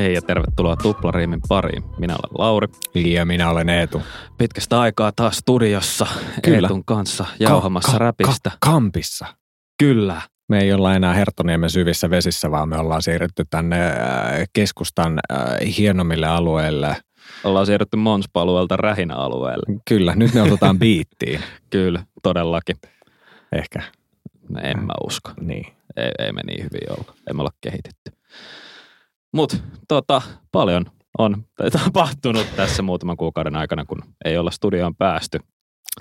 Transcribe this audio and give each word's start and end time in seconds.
Hei 0.00 0.14
ja 0.14 0.22
tervetuloa 0.22 0.76
Tuplariimin 0.76 1.40
pariin. 1.48 1.84
Minä 1.98 2.14
olen 2.14 2.38
Lauri. 2.38 2.68
Ja 2.94 3.24
minä 3.24 3.50
olen 3.50 3.68
Eetu. 3.68 4.02
Pitkästä 4.38 4.80
aikaa 4.80 5.12
taas 5.16 5.36
studiossa 5.36 6.06
Kyllä. 6.42 6.66
Eetun 6.66 6.84
kanssa 6.84 7.24
jauhamassa 7.40 7.92
ka- 7.92 7.98
ka- 7.98 8.04
räpistä. 8.04 8.50
Ka- 8.50 8.56
kampissa. 8.60 9.26
Kyllä. 9.78 10.22
Me 10.48 10.60
ei 10.60 10.72
olla 10.72 10.94
enää 10.94 11.14
Herttoniemen 11.14 11.70
syvissä 11.70 12.10
vesissä, 12.10 12.50
vaan 12.50 12.68
me 12.68 12.76
ollaan 12.78 13.02
siirrytty 13.02 13.44
tänne 13.50 13.86
äh, 13.86 13.94
keskustan 14.52 15.20
äh, 15.32 15.38
hienommille 15.78 16.26
alueille. 16.26 16.96
Ollaan 17.44 17.66
siirrytty 17.66 17.96
Monspa-alueelta 17.96 18.76
Rähinä-alueelle. 18.76 19.80
Kyllä, 19.88 20.14
nyt 20.16 20.34
ne 20.34 20.42
otetaan 20.42 20.78
biittiin. 20.84 21.40
Kyllä, 21.70 22.04
todellakin. 22.22 22.76
Ehkä. 23.52 23.82
En 24.62 24.84
mä 24.84 24.92
usko. 25.06 25.30
Niin. 25.40 25.66
Ei, 25.96 26.10
ei 26.18 26.32
me 26.32 26.40
niin 26.46 26.64
hyvin 26.64 26.98
olla. 26.98 27.14
Emme 27.30 27.40
olla 27.42 27.52
kehitetty. 27.60 28.12
Mutta 29.32 29.56
tota, 29.88 30.22
paljon 30.52 30.84
on 31.18 31.44
tapahtunut 31.84 32.46
tässä 32.56 32.82
muutaman 32.82 33.16
kuukauden 33.16 33.56
aikana, 33.56 33.84
kun 33.84 34.02
ei 34.24 34.38
olla 34.38 34.50
studioon 34.50 34.96
päästy. 34.96 35.38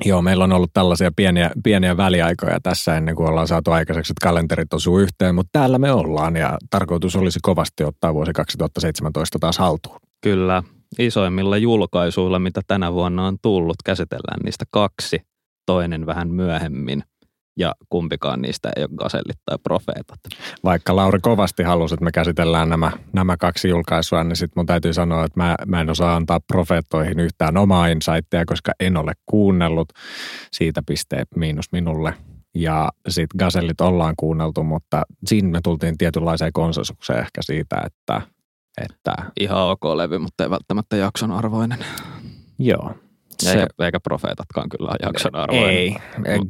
Joo, 0.06 0.22
meillä 0.22 0.44
on 0.44 0.52
ollut 0.52 0.74
tällaisia 0.74 1.12
pieniä, 1.16 1.52
pieniä 1.64 1.98
väliaikoja 1.98 2.60
tässä 2.64 2.98
ennen 2.98 3.16
kuin 3.16 3.30
ollaan 3.30 3.48
saatu 3.48 3.72
aikaiseksi, 3.72 4.14
että 4.14 4.28
kalenterit 4.28 4.74
osuu 4.74 5.00
yhteen, 5.00 5.36
mutta 5.36 5.50
täällä 5.52 5.78
me 5.78 5.92
ollaan 5.92 6.36
ja 6.36 6.58
tarkoitus 6.70 7.16
olisi 7.16 7.40
kovasti 7.42 7.84
ottaa 7.84 8.14
vuosi 8.14 8.34
2017 8.34 9.40
taas 9.40 9.58
haltuun. 9.58 10.00
Kyllä, 10.22 10.64
isoimmilla 11.00 11.58
julkaisuilla, 11.58 12.40
mitä 12.40 12.62
tänä 12.68 12.94
vuonna 12.94 13.28
on 13.28 13.38
tullut, 13.42 13.76
käsitellään 13.86 14.40
niistä 14.44 14.66
kaksi, 14.72 15.22
toinen 15.66 16.06
vähän 16.06 16.30
myöhemmin– 16.30 17.04
ja 17.60 17.76
kumpikaan 17.90 18.42
niistä 18.42 18.70
ei 18.76 18.84
ole 18.84 18.90
gasellit 18.96 19.40
tai 19.46 19.58
profeetat. 19.64 20.20
Vaikka 20.64 20.96
Lauri 20.96 21.20
kovasti 21.20 21.64
halusi, 21.64 21.94
että 21.94 22.04
me 22.04 22.12
käsitellään 22.12 22.70
nämä, 22.70 22.92
nämä 23.14 23.38
kaksi 23.38 23.70
julkaisua, 23.70 24.24
niin 24.24 24.36
sitten 24.36 24.54
mun 24.60 24.66
täytyy 24.66 24.94
sanoa, 24.94 25.26
että 25.26 25.40
mä, 25.40 25.56
mä 25.66 25.82
en 25.82 25.90
osaa 25.90 26.16
antaa 26.16 26.40
profeettoihin 26.40 27.20
yhtään 27.20 27.58
omaa 27.58 27.88
insightia, 27.88 28.46
koska 28.46 28.72
en 28.80 28.98
ole 28.98 29.14
kuunnellut. 29.26 29.90
Siitä 30.52 30.82
pisteet 30.88 31.28
miinus 31.36 31.72
minulle. 31.72 32.14
Ja 32.56 32.90
sitten 33.10 33.38
gasellit 33.40 33.82
ollaan 33.82 34.14
kuunneltu, 34.18 34.64
mutta 34.64 35.04
siinä 35.26 35.50
me 35.50 35.60
tultiin 35.64 35.98
tietynlaiseen 35.98 36.54
konsensukseen 36.54 37.20
ehkä 37.20 37.42
siitä, 37.42 37.82
että, 37.86 38.22
että... 38.82 39.32
Ihan 39.40 39.62
ok 39.62 39.86
levy, 39.96 40.18
mutta 40.18 40.44
ei 40.44 40.50
välttämättä 40.50 40.96
jakson 40.96 41.32
arvoinen. 41.32 41.80
Joo, 42.60 42.94
se, 43.44 43.52
eikä, 43.52 43.68
eikä 43.80 44.00
profeetatkaan 44.00 44.70
kyllä 44.70 44.96
jakson 45.04 45.36
arvoinen. 45.36 45.70
Ei. 45.70 45.96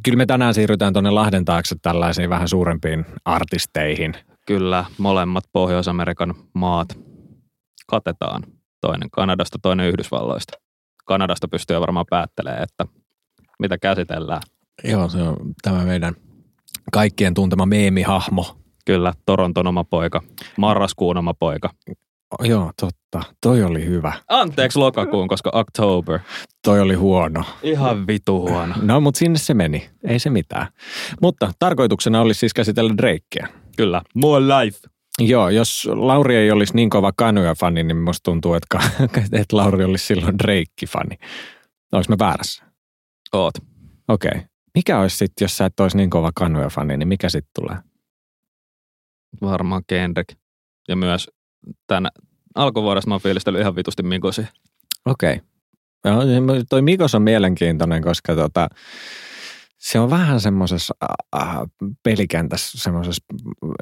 Kyllä 0.04 0.18
me 0.18 0.26
tänään 0.26 0.54
siirrytään 0.54 0.94
tuonne 0.94 1.12
Lahden 1.12 1.46
taakse 1.46 1.76
tällaisiin 1.82 2.30
vähän 2.30 2.48
suurempiin 2.48 3.06
artisteihin. 3.26 4.14
Kyllä, 4.48 4.86
molemmat 4.98 5.44
Pohjois-Amerikan 5.54 6.34
maat 6.54 6.98
katetaan. 7.88 8.44
Toinen 8.82 9.10
Kanadasta, 9.12 9.58
toinen 9.62 9.88
Yhdysvalloista. 9.88 10.58
Kanadasta 11.06 11.48
pystyy 11.48 11.80
varmaan 11.80 12.06
päättelemään, 12.10 12.64
että 12.64 12.86
mitä 13.60 13.78
käsitellään. 13.78 14.42
Joo, 14.84 15.10
se 15.10 15.22
on 15.22 15.38
tämä 15.62 15.84
meidän 15.84 16.16
kaikkien 16.92 17.34
tuntema 17.34 17.66
meemihahmo. 17.66 18.58
Kyllä, 18.86 19.14
Toronton 19.26 19.68
oma 19.68 19.84
poika, 19.84 20.22
marraskuun 20.58 21.18
oma 21.18 21.34
poika. 21.34 21.70
Joo, 22.44 22.72
totta. 22.82 23.34
Toi 23.42 23.64
oli 23.64 23.86
hyvä. 23.86 24.14
Anteeksi 24.28 24.80
lokakuun, 24.80 25.28
koska 25.28 25.52
October. 25.54 26.20
Toi 26.66 26.80
oli 26.80 26.94
huono. 26.94 27.44
Ihan 27.64 28.08
vitu 28.08 28.40
huono. 28.42 28.76
No, 28.82 29.02
mutta 29.02 29.18
sinne 29.18 29.40
se 29.40 29.54
meni. 29.54 29.90
Ei 30.04 30.20
se 30.20 30.30
mitään. 30.30 30.68
Mutta 31.22 31.52
tarkoituksena 31.60 32.22
olisi 32.22 32.40
siis 32.40 32.54
käsitellä 32.54 32.98
Drakea. 32.98 33.48
Kyllä. 33.78 34.02
More 34.16 34.46
life. 34.46 34.80
Joo, 35.20 35.50
jos 35.50 35.90
Lauri 35.92 36.36
ei 36.36 36.52
olisi 36.52 36.76
niin 36.76 36.90
kova 36.90 37.12
Kanye-fani, 37.12 37.84
niin 37.84 37.98
musta 37.98 38.24
tuntuu, 38.24 38.54
että, 38.54 38.80
että 39.42 39.58
Lauri 39.58 39.84
olisi 39.84 40.06
silloin 40.06 40.40
Drake-fani. 40.40 41.18
Olis 41.92 42.10
mä 42.10 42.16
väärässä? 42.20 42.64
Oot. 43.34 43.54
Okei. 44.08 44.30
Okay. 44.30 44.42
Mikä 44.76 45.00
olisi 45.00 45.18
sitten, 45.18 45.46
jos 45.46 45.58
sä 45.58 45.66
et 45.66 45.80
olisi 45.80 45.98
niin 45.98 46.10
kova 46.10 46.32
Kanye-fani, 46.40 46.98
niin 46.98 47.08
mikä 47.08 47.30
sitten 47.30 47.52
tulee? 47.56 47.78
Varmaan 49.42 49.84
Kendrick. 49.88 50.38
Ja 50.88 50.96
myös 50.96 51.30
tämän 51.88 52.08
alkuvuodesta 52.56 53.10
mä 53.10 53.14
oon 53.14 53.22
fiilistellyt 53.22 53.62
ihan 53.62 53.76
vitusti 53.76 54.04
Mikosi. 54.04 54.48
Okei. 55.06 55.34
Okay. 55.34 56.40
No, 56.40 56.54
toi 56.70 56.82
Mikos 56.82 57.16
on 57.16 57.22
mielenkiintoinen, 57.22 58.04
koska 58.04 58.36
tota, 58.36 58.68
se 59.80 60.00
on 60.00 60.10
vähän 60.10 60.42
semmoisessa 60.42 60.94
äh, 61.36 61.58
pelikentässä, 62.04 62.78
semmoisessa 62.78 63.24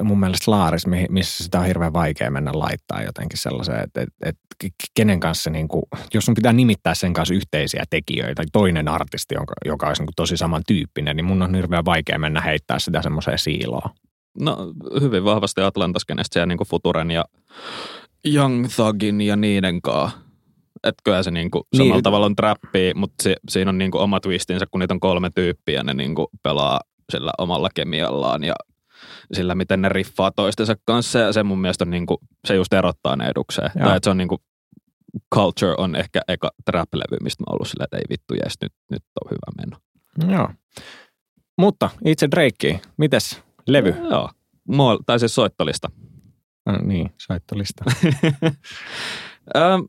mun 0.02 0.20
mielestä 0.20 0.50
laaris, 0.50 0.86
missä 1.10 1.44
sitä 1.44 1.58
on 1.58 1.66
hirveän 1.66 1.92
vaikea 1.92 2.30
mennä 2.30 2.50
laittaa 2.54 3.02
jotenkin 3.02 3.38
sellaiseen, 3.38 3.84
että 3.84 4.00
et, 4.00 4.08
et, 4.24 4.36
kenen 4.94 5.20
kanssa, 5.20 5.50
niin 5.50 5.68
kuin, 5.68 5.82
jos 6.14 6.24
sun 6.24 6.34
pitää 6.34 6.52
nimittää 6.52 6.94
sen 6.94 7.12
kanssa 7.12 7.34
yhteisiä 7.34 7.84
tekijöitä, 7.90 8.42
toinen 8.52 8.88
artisti, 8.88 9.34
joka, 9.34 9.54
joka 9.64 9.86
olisi 9.86 10.02
niin 10.02 10.12
tosi 10.16 10.36
samantyyppinen, 10.36 11.16
niin 11.16 11.24
mun 11.24 11.42
on 11.42 11.54
hirveän 11.54 11.84
vaikea 11.84 12.18
mennä 12.18 12.40
heittää 12.40 12.78
sitä 12.78 13.02
semmoiseen 13.02 13.38
siiloon. 13.38 13.90
No 14.40 14.56
hyvin 15.00 15.24
vahvasti 15.24 15.60
Atlantaskenestä 15.60 16.32
siellä 16.32 16.46
niin 16.46 16.68
Futuren 16.68 17.10
ja 17.10 17.24
Young 18.26 18.66
Thugin 18.76 19.20
ja 19.20 19.36
niiden 19.36 19.82
kanssa. 19.82 20.18
Että 20.84 21.02
kyllä 21.04 21.22
se 21.22 21.30
niinku 21.30 21.66
samalla 21.76 21.94
niin. 21.94 22.02
tavalla 22.02 22.26
on 22.26 22.36
trappi, 22.36 22.92
mutta 22.94 23.22
se, 23.22 23.36
siinä 23.48 23.68
on 23.68 23.78
niinku 23.78 23.98
oma 23.98 24.20
twistinsä, 24.20 24.66
kun 24.70 24.80
niitä 24.80 24.94
on 24.94 25.00
kolme 25.00 25.30
tyyppiä, 25.34 25.82
ne 25.82 25.94
niinku 25.94 26.30
pelaa 26.42 26.80
sillä 27.12 27.30
omalla 27.38 27.68
kemiallaan 27.74 28.44
ja 28.44 28.54
sillä, 29.32 29.54
miten 29.54 29.82
ne 29.82 29.88
riffaa 29.88 30.30
toistensa 30.30 30.76
kanssa. 30.84 31.18
Ja 31.18 31.32
se 31.32 31.42
mun 31.42 31.60
mielestä 31.60 31.84
on 31.84 31.90
niinku, 31.90 32.18
se 32.44 32.54
just 32.54 32.72
erottaa 32.72 33.16
ne 33.16 33.28
edukseen. 33.28 33.70
Tai 33.78 33.96
että 33.96 34.06
se 34.06 34.10
on 34.10 34.18
niinku, 34.18 34.42
Culture 35.34 35.74
on 35.78 35.96
ehkä 35.96 36.20
eka 36.28 36.50
trap-levy, 36.70 37.16
mistä 37.22 37.42
mä 37.42 37.44
oon 37.48 37.54
ollut 37.54 37.68
silleen, 37.68 37.84
että 37.84 37.96
ei 37.96 38.04
vittu, 38.10 38.34
jes, 38.34 38.54
nyt, 38.62 38.72
nyt 38.90 39.02
on 39.24 39.30
hyvä 39.30 39.66
meno. 39.66 39.76
Joo. 40.36 40.48
Mutta 41.58 41.90
itse 42.04 42.28
Drake, 42.30 42.80
mites 42.96 43.42
Levy? 43.66 43.94
Joo. 44.10 44.30
Mo- 44.72 45.02
tai 45.06 45.18
siis 45.18 45.34
soittolista. 45.34 45.90
No, 46.68 46.78
niin, 46.82 47.10
soittolista. 47.18 47.84
ähm, 49.56 49.80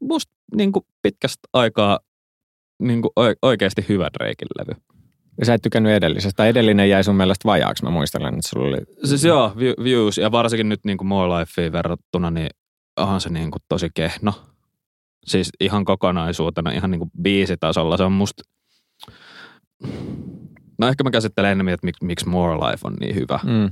musta 0.00 0.32
niin 0.54 0.72
kuin 0.72 0.84
pitkästä 1.02 1.48
aikaa 1.52 1.98
niin 2.82 3.02
kuin 3.02 3.12
oikeasti 3.42 3.84
hyvä 3.88 4.10
Drakein 4.18 4.48
levy. 4.58 4.80
Sä 5.42 5.54
et 5.54 5.62
tykännyt 5.62 5.92
edellisestä. 5.92 6.46
Edellinen 6.46 6.90
jäi 6.90 7.04
sun 7.04 7.16
mielestä 7.16 7.48
vajaaksi, 7.48 7.84
mä 7.84 7.90
muistelen, 7.90 8.34
että 8.34 8.48
sulla 8.48 8.68
oli... 8.68 8.78
Siis 9.04 9.24
joo, 9.24 9.52
Views, 9.84 10.18
ja 10.18 10.32
varsinkin 10.32 10.68
nyt 10.68 10.80
niin 10.84 10.98
kuin 10.98 11.08
More 11.08 11.38
Lifeen 11.38 11.72
verrattuna, 11.72 12.30
niin 12.30 12.50
onhan 12.96 13.20
se 13.20 13.28
niin 13.28 13.50
kuin 13.50 13.62
tosi 13.68 13.88
kehno. 13.94 14.32
Siis 15.26 15.50
ihan 15.60 15.84
kokonaisuutena, 15.84 16.70
ihan 16.70 16.90
niin 16.90 16.98
kuin 16.98 17.10
biisitasolla. 17.22 17.96
Se 17.96 18.02
on 18.02 18.12
musta 18.12 18.42
No 20.78 20.88
ehkä 20.88 21.04
mä 21.04 21.10
käsittelen 21.10 21.50
enemmän, 21.50 21.74
että 21.74 21.84
miksi, 21.84 22.04
miksi 22.04 22.28
More 22.28 22.54
Life 22.54 22.80
on 22.84 22.94
niin 23.00 23.14
hyvä. 23.14 23.40
Mm. 23.44 23.70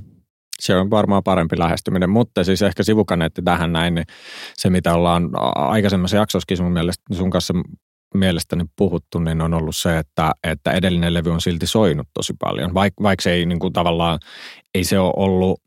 Se 0.61 0.75
on 0.75 0.89
varmaan 0.89 1.23
parempi 1.23 1.59
lähestyminen, 1.59 2.09
mutta 2.09 2.43
siis 2.43 2.61
ehkä 2.61 2.83
sivukaneetti 2.83 3.41
tähän 3.41 3.73
näin, 3.73 3.95
niin 3.95 4.05
se 4.53 4.69
mitä 4.69 4.93
ollaan 4.93 5.29
aikaisemmassa 5.55 6.17
jaksossakin 6.17 6.57
sun, 6.57 6.71
mielestä, 6.71 7.03
sun 7.15 7.29
kanssa 7.29 7.53
mielestäni 8.13 8.65
puhuttu, 8.75 9.19
niin 9.19 9.41
on 9.41 9.53
ollut 9.53 9.75
se, 9.75 9.97
että, 9.97 10.31
että 10.43 10.71
edellinen 10.71 11.13
levy 11.13 11.31
on 11.31 11.41
silti 11.41 11.67
soinut 11.67 12.07
tosi 12.13 12.33
paljon. 12.39 12.73
Vaik, 12.73 12.93
vaikka 13.01 13.23
se 13.23 13.31
ei 13.31 13.45
niin 13.45 13.59
kuin 13.59 13.73
tavallaan, 13.73 14.19
ei 14.75 14.83
se 14.83 14.99
ole 14.99 15.13
ollut 15.15 15.61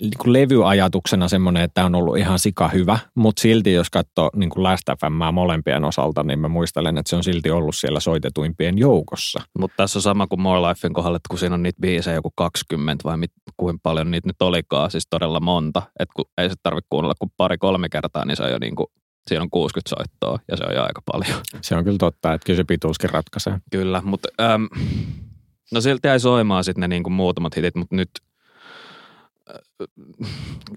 niin 0.00 0.32
levyajatuksena 0.32 1.28
semmoinen, 1.28 1.62
että 1.62 1.84
on 1.84 1.94
ollut 1.94 2.18
ihan 2.18 2.38
sika 2.38 2.68
hyvä, 2.68 2.98
mutta 3.14 3.40
silti 3.40 3.72
jos 3.72 3.90
katsoo 3.90 4.30
niin 4.36 4.50
kuin 4.50 4.62
Last 4.62 4.82
FM 5.00 5.34
molempien 5.34 5.84
osalta, 5.84 6.22
niin 6.22 6.38
mä 6.38 6.48
muistelen, 6.48 6.98
että 6.98 7.10
se 7.10 7.16
on 7.16 7.24
silti 7.24 7.50
ollut 7.50 7.76
siellä 7.76 8.00
soitetuimpien 8.00 8.78
joukossa. 8.78 9.40
Mutta 9.58 9.74
tässä 9.76 9.98
on 9.98 10.02
sama 10.02 10.26
kuin 10.26 10.40
More 10.40 10.68
Lifein 10.68 10.92
kohdalla, 10.92 11.16
että 11.16 11.28
kun 11.30 11.38
siinä 11.38 11.54
on 11.54 11.62
niitä 11.62 11.80
biisejä 11.80 12.14
joku 12.14 12.32
20 12.36 13.04
vai 13.04 13.16
mit, 13.16 13.32
kuinka 13.56 13.80
paljon 13.82 14.10
niitä 14.10 14.28
nyt 14.28 14.42
olikaan, 14.42 14.90
siis 14.90 15.06
todella 15.10 15.40
monta, 15.40 15.82
että 15.98 16.12
kun 16.16 16.24
ei 16.38 16.48
se 16.48 16.54
tarvitse 16.62 16.86
kuunnella 16.90 17.14
kuin 17.18 17.32
pari-kolme 17.36 17.88
kertaa, 17.88 18.24
niin 18.24 18.36
se 18.36 18.42
on 18.42 18.50
jo 18.50 18.58
niin 18.58 18.76
kuin 18.76 18.86
siinä 19.28 19.42
on 19.42 19.50
60 19.50 19.90
soittoa 19.96 20.38
ja 20.48 20.56
se 20.56 20.64
on 20.68 20.74
jo 20.74 20.82
aika 20.82 21.02
paljon. 21.12 21.40
Se 21.62 21.76
on 21.76 21.84
kyllä 21.84 21.98
totta, 21.98 22.32
että 22.32 22.46
kyllä 22.46 22.56
se 22.56 22.64
pituuskin 22.64 23.10
ratkaisee. 23.10 23.58
Kyllä, 23.70 24.02
mutta 24.04 24.28
äm, 24.40 24.68
no 25.72 25.80
silti 25.80 26.08
ei 26.08 26.20
soimaan 26.20 26.64
sitten 26.64 26.80
ne 26.80 26.88
niin 26.88 27.02
kuin 27.02 27.12
muutamat 27.12 27.56
hitit, 27.56 27.74
mutta 27.74 27.96
nyt– 27.96 28.10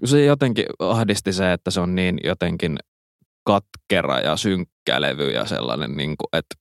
se 0.04 0.24
jotenkin 0.24 0.66
ahdisti 0.78 1.32
se, 1.32 1.52
että 1.52 1.70
se 1.70 1.80
on 1.80 1.94
niin 1.94 2.18
jotenkin 2.24 2.76
katkera 3.44 4.20
ja 4.20 4.36
synkkä 4.36 5.00
levy 5.00 5.30
ja 5.30 5.44
sellainen, 5.44 5.96
niin 5.96 6.16
kuin, 6.16 6.28
että 6.32 6.54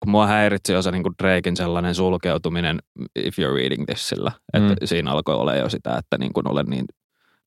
kun 0.00 0.10
mua 0.10 0.26
häiritsi 0.26 0.72
jo 0.72 0.82
se 0.82 0.90
niin 0.90 1.02
kuin 1.02 1.14
Drakein 1.22 1.56
sellainen 1.56 1.94
sulkeutuminen, 1.94 2.78
if 3.16 3.38
you're 3.38 3.54
reading 3.54 3.84
this 3.86 4.08
sillä, 4.08 4.32
että 4.52 4.68
mm. 4.68 4.76
siinä 4.84 5.10
alkoi 5.10 5.34
olla 5.34 5.54
jo 5.54 5.68
sitä, 5.68 5.96
että 5.98 6.18
niin 6.18 6.32
kuin 6.32 6.48
olen 6.48 6.66
niin 6.66 6.84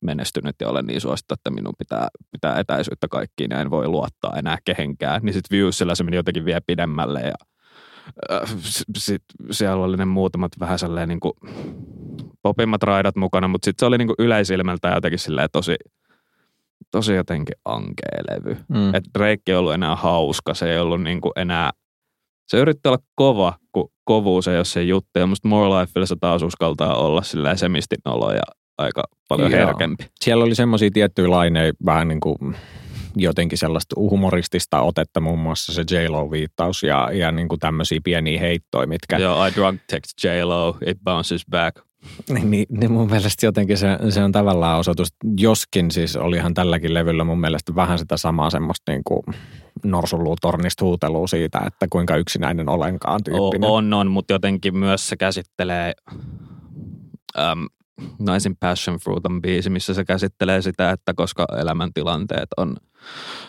menestynyt 0.02 0.56
ja 0.62 0.70
olen 0.70 0.86
niin 0.86 1.02
suosittu, 1.02 1.34
että 1.34 1.50
minun 1.50 1.74
pitää, 1.78 2.08
pitää 2.32 2.60
etäisyyttä 2.60 3.08
kaikkiin 3.08 3.52
ja 3.52 3.62
en 3.62 3.70
voi 3.70 3.88
luottaa 3.88 4.36
enää 4.38 4.58
kehenkään. 4.66 5.22
Niin 5.24 5.34
sitten 5.34 5.58
Viewsilla 5.58 5.96
se 5.96 6.04
meni 6.04 6.18
jotenkin 6.18 6.46
vielä 6.46 6.62
pidemmälle 6.68 7.22
ja 7.22 7.34
äh, 8.32 8.56
sit 8.98 9.24
siellä 9.52 9.84
oli 9.84 9.98
ne 9.98 10.06
muutamat 10.06 10.52
vähän 10.60 10.80
sellainen 10.80 11.10
niin 11.10 11.20
kuin 11.20 11.34
popimmat 12.48 12.84
raidat 12.84 13.16
mukana, 13.16 13.48
mutta 13.48 13.66
sitten 13.66 13.80
se 13.80 13.86
oli 13.86 13.98
niinku 13.98 14.16
yleisilmeltä 14.20 14.88
jotenkin 14.96 15.20
silleen 15.20 15.50
tosi, 15.52 15.76
tosi 16.92 17.14
jotenkin 17.14 17.56
ankea 17.66 18.22
levy. 18.30 18.58
Mm. 18.68 18.96
Että 18.96 19.10
Drake 19.18 19.42
ei 19.48 19.56
ollut 19.56 19.74
enää 19.74 19.96
hauska, 19.96 20.54
se 20.54 20.72
ei 20.72 20.80
ollut 20.80 21.02
niinku 21.02 21.32
enää, 21.36 21.72
se 22.48 22.58
yritti 22.58 22.90
olla 22.90 23.04
kova, 23.16 23.54
kun 23.72 23.92
kovuus 24.04 24.48
ei 24.48 24.58
ole 24.58 24.66
se 24.66 24.84
juttu. 24.84 25.20
Ja 25.20 25.28
musta 25.28 25.48
More 25.48 25.70
Lifeilla 25.70 26.06
se 26.06 26.16
taas 26.22 26.44
uskaltaa 26.44 26.96
olla 26.96 27.22
silleen 27.22 27.58
semistin 27.58 28.00
olo 28.06 28.32
ja 28.32 28.44
aika 28.78 29.04
paljon 29.28 29.52
Joo. 29.52 29.60
herkempi. 29.60 30.06
Siellä 30.20 30.44
oli 30.44 30.56
semmoisia 30.56 30.90
tiettyjä 30.94 31.30
laineja, 31.30 31.74
vähän 31.86 32.08
niin 32.08 32.20
kuin 32.20 32.56
jotenkin 33.16 33.58
sellaista 33.58 33.96
humoristista 34.00 34.82
otetta, 34.82 35.22
muun 35.22 35.40
muassa 35.40 35.74
se 35.74 35.82
J-Lo-viittaus 35.82 36.84
ja, 36.84 37.10
ja 37.14 37.32
niin 37.32 37.48
kuin 37.48 37.60
tämmöisiä 37.60 38.00
pieniä 38.04 38.40
heittoja, 38.40 38.88
mitkä 38.88 39.18
Joo, 39.18 39.46
I 39.46 39.52
drunk 39.56 39.82
text 39.90 40.24
J-Lo, 40.24 40.78
it 40.86 40.98
bounces 41.04 41.46
back. 41.50 41.88
Niin, 42.30 42.52
niin, 42.52 42.66
niin 42.70 42.92
mun 42.92 43.10
mielestä 43.10 43.46
jotenkin 43.46 43.78
se, 43.78 43.88
se 44.10 44.24
on 44.24 44.32
tavallaan 44.32 44.80
osoitus, 44.80 45.08
joskin 45.38 45.92
siis 45.92 46.16
olihan 46.16 46.54
tälläkin 46.54 46.94
levyllä 46.94 47.24
mun 47.24 47.40
mielestä 47.40 47.76
vähän 47.76 48.00
sitä 48.00 48.18
samaa 48.18 48.50
semmoista 48.50 48.92
niin 48.92 49.04
kuin 49.04 49.22
norsunluutornista 49.84 50.86
huutelua 50.86 51.28
siitä, 51.28 51.62
että 51.68 51.88
kuinka 51.90 52.16
yksinäinen 52.16 52.70
olenkaan 52.70 53.24
tyyppinen. 53.24 53.70
O- 53.70 53.74
on, 53.74 53.94
on, 53.94 54.12
mutta 54.12 54.34
jotenkin 54.34 54.78
myös 54.78 55.10
se 55.10 55.18
käsittelee, 55.18 55.94
äm, 57.38 57.68
Naisin 58.20 58.56
Passion 58.60 58.98
Fruit 59.00 59.26
on 59.26 59.42
biisi, 59.42 59.70
missä 59.70 59.94
se 59.94 60.06
käsittelee 60.06 60.62
sitä, 60.62 60.92
että 60.92 61.14
koska 61.14 61.46
elämäntilanteet 61.62 62.48
on 62.58 62.76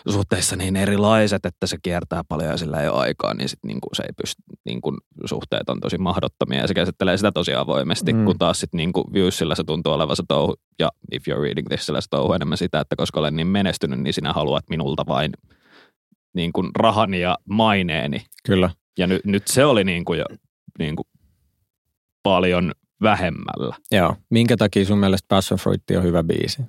suhteissa 0.09 0.55
niin 0.55 0.75
erilaiset, 0.75 1.45
että 1.45 1.67
se 1.67 1.77
kiertää 1.81 2.23
paljon 2.27 2.49
ja 2.49 2.57
sillä 2.57 2.81
ei 2.81 2.89
ole 2.89 2.97
aikaa, 2.99 3.33
niin 3.33 3.49
sit 3.49 3.59
niinku 3.65 3.87
se 3.93 4.03
ei 4.03 4.09
pysty, 4.21 4.41
niinku 4.65 4.97
suhteet 5.25 5.69
on 5.69 5.79
tosi 5.79 5.97
mahdottomia 5.97 6.61
ja 6.61 6.67
se 6.67 6.73
käsittelee 6.73 7.17
sitä 7.17 7.31
tosi 7.31 7.53
avoimesti, 7.53 8.13
Mm. 8.13 8.19
mm. 8.19 8.25
kun 8.25 8.37
taas 8.37 8.59
sitten 8.59 8.77
niinku 8.77 9.13
Viewsillä 9.13 9.55
se 9.55 9.63
tuntuu 9.63 9.93
olevan 9.93 10.15
se 10.15 10.23
touhu, 10.27 10.55
ja 10.79 10.89
If 11.11 11.23
You're 11.27 11.41
Reading 11.41 11.67
Thisillä 11.67 12.01
se 12.01 12.07
touhu 12.09 12.33
enemmän 12.33 12.57
sitä, 12.57 12.79
että 12.79 12.95
koska 12.95 13.19
olen 13.19 13.35
niin 13.35 13.47
menestynyt, 13.47 13.99
niin 13.99 14.13
sinä 14.13 14.33
haluat 14.33 14.63
minulta 14.69 15.03
vain 15.07 15.31
niin 16.35 16.53
kuin 16.53 16.69
rahani 16.75 17.19
ja 17.21 17.37
maineeni. 17.49 18.21
Kyllä. 18.45 18.69
Ja 18.97 19.07
nyt, 19.07 19.25
nyt 19.25 19.47
se 19.47 19.65
oli 19.65 19.83
niin 19.83 20.05
kuin 20.05 20.19
jo 20.19 20.25
niin 20.79 20.95
kuin 20.95 21.05
paljon 22.23 22.71
vähemmällä. 23.01 23.75
Joo. 23.91 24.15
Minkä 24.29 24.57
takia 24.57 24.85
sun 24.85 24.97
mielestä 24.97 25.25
Passion 25.27 25.59
Fruit 25.59 25.83
on 25.97 26.03
hyvä 26.03 26.23
biisi? 26.23 26.61